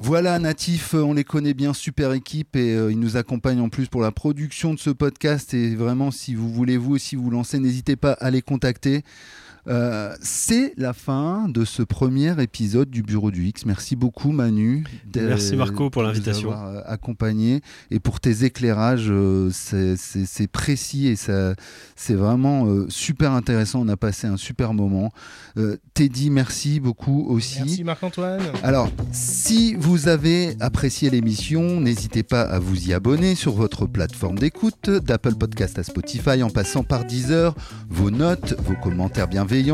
Voilà, 0.00 0.38
Natif, 0.38 0.94
on 0.94 1.12
les 1.12 1.24
connaît 1.24 1.54
bien, 1.54 1.72
super 1.72 2.12
équipe, 2.12 2.56
et 2.56 2.74
euh, 2.74 2.90
ils 2.90 2.98
nous 2.98 3.16
accompagnent 3.16 3.60
en 3.60 3.68
plus 3.68 3.86
pour 3.86 4.00
la 4.00 4.10
production 4.10 4.74
de 4.74 4.78
ce 4.78 4.90
podcast. 4.90 5.54
Et 5.54 5.76
vraiment, 5.76 6.10
si 6.10 6.34
vous 6.34 6.50
voulez 6.50 6.76
vous 6.76 6.94
aussi 6.94 7.14
vous 7.14 7.30
lancer, 7.30 7.60
n'hésitez 7.60 7.94
pas 7.94 8.12
à 8.14 8.30
les 8.30 8.42
contacter. 8.42 9.04
Euh, 9.68 10.14
c'est 10.22 10.72
la 10.76 10.92
fin 10.92 11.46
de 11.48 11.64
ce 11.64 11.82
premier 11.82 12.40
épisode 12.42 12.90
du 12.90 13.02
Bureau 13.02 13.30
du 13.30 13.46
X. 13.46 13.66
Merci 13.66 13.94
beaucoup 13.96 14.32
Manu. 14.32 14.84
Merci, 15.14 15.54
Marco, 15.56 15.90
pour 15.90 16.02
de 16.02 16.08
nous 16.08 16.12
l'invitation. 16.14 16.50
avoir, 16.52 16.68
euh, 16.76 16.80
accompagné 16.86 17.60
et 17.90 18.00
pour 18.00 18.20
tes 18.20 18.44
éclairages. 18.44 19.08
euh, 19.10 19.50
c'est- 19.52 20.46
précis 20.50 21.06
et 21.08 21.16
ça, 21.16 21.54
c'est 21.96 22.14
vraiment 22.14 22.66
euh, 22.66 22.86
super 22.88 23.32
intéressant. 23.32 23.80
On 23.82 23.88
a 23.88 23.96
passé 23.96 24.26
un 24.26 24.36
super 24.36 24.72
moment. 24.74 25.12
Euh, 25.58 25.76
Teddy, 25.94 26.30
merci 26.30 26.80
beaucoup 26.80 27.26
aussi. 27.28 27.58
Merci 27.60 27.84
Marc-Antoine. 27.84 28.40
Alors, 28.62 28.90
si 29.12 29.74
vous 29.74 30.08
avez 30.08 30.56
apprécié 30.60 31.10
l'émission, 31.10 31.80
n'hésitez 31.80 32.22
pas 32.22 32.42
à 32.42 32.58
vous 32.58 32.88
y 32.88 32.92
abonner 32.94 33.34
sur 33.34 33.52
votre 33.52 33.86
plateforme 33.86 34.38
d'écoute, 34.38 34.88
d'Apple 34.90 35.34
Podcast 35.34 35.78
à 35.78 35.82
Spotify 35.82 36.42
en 36.42 36.50
passant 36.50 36.82
par 36.82 37.04
Deezer. 37.04 37.54
Vos 37.88 38.10
notes, 38.10 38.54
vos 38.64 38.76
commentaires 38.82 39.28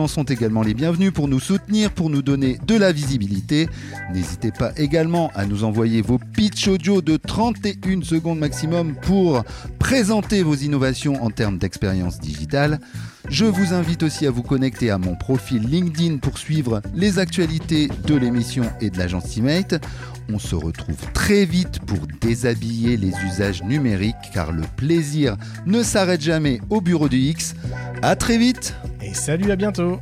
sont 0.07 0.25
également 0.25 0.63
les 0.63 0.73
bienvenus 0.73 1.13
pour 1.13 1.29
nous 1.29 1.39
soutenir, 1.39 1.91
pour 1.91 2.09
nous 2.09 2.23
donner 2.23 2.59
de 2.67 2.77
la 2.77 2.93
visibilité. 2.93 3.69
N'hésitez 4.15 4.51
pas 4.51 4.73
également 4.79 5.31
à 5.35 5.45
nous 5.45 5.65
envoyer 5.65 6.01
vos 6.01 6.19
pitch 6.19 6.67
audio 6.69 7.03
de 7.03 7.19
31 7.19 8.03
secondes 8.03 8.39
maximum 8.39 8.95
pour 8.95 9.45
présenter 9.79 10.43
vos 10.43 10.55
innovations 10.55 11.23
en 11.23 11.31
termes 11.31 11.59
d'expérience 11.59 12.19
digitale. 12.19 12.81
Je 13.29 13.45
vous 13.45 13.75
invite 13.75 14.03
aussi 14.03 14.27
à 14.27 14.31
vous 14.31 14.43
connecter 14.43 14.91
à 14.91 14.99
mon 14.99 15.15
profil 15.15 15.63
LinkedIn 15.63 16.19
pour 16.19 16.39
suivre 16.39 16.81
les 16.95 17.19
actualités 17.19 17.89
de 18.07 18.15
l'émission 18.15 18.65
et 18.81 18.91
de 18.91 18.99
l'agence 18.99 19.31
Teammate. 19.31 19.85
On 20.33 20.39
se 20.39 20.55
retrouve 20.55 21.13
très 21.13 21.45
vite 21.45 21.81
pour 21.81 21.99
déshabiller 22.21 22.97
les 22.97 23.13
usages 23.27 23.63
numériques 23.63 24.15
car 24.33 24.53
le 24.53 24.63
plaisir 24.77 25.37
ne 25.67 25.83
s'arrête 25.83 26.21
jamais 26.21 26.61
au 26.71 26.81
bureau 26.81 27.09
du 27.09 27.19
X. 27.19 27.55
À 28.03 28.17
très 28.17 28.39
vite 28.39 28.75
Et 29.03 29.15
salut 29.15 29.51
à 29.51 29.57
bientôt 29.57 30.01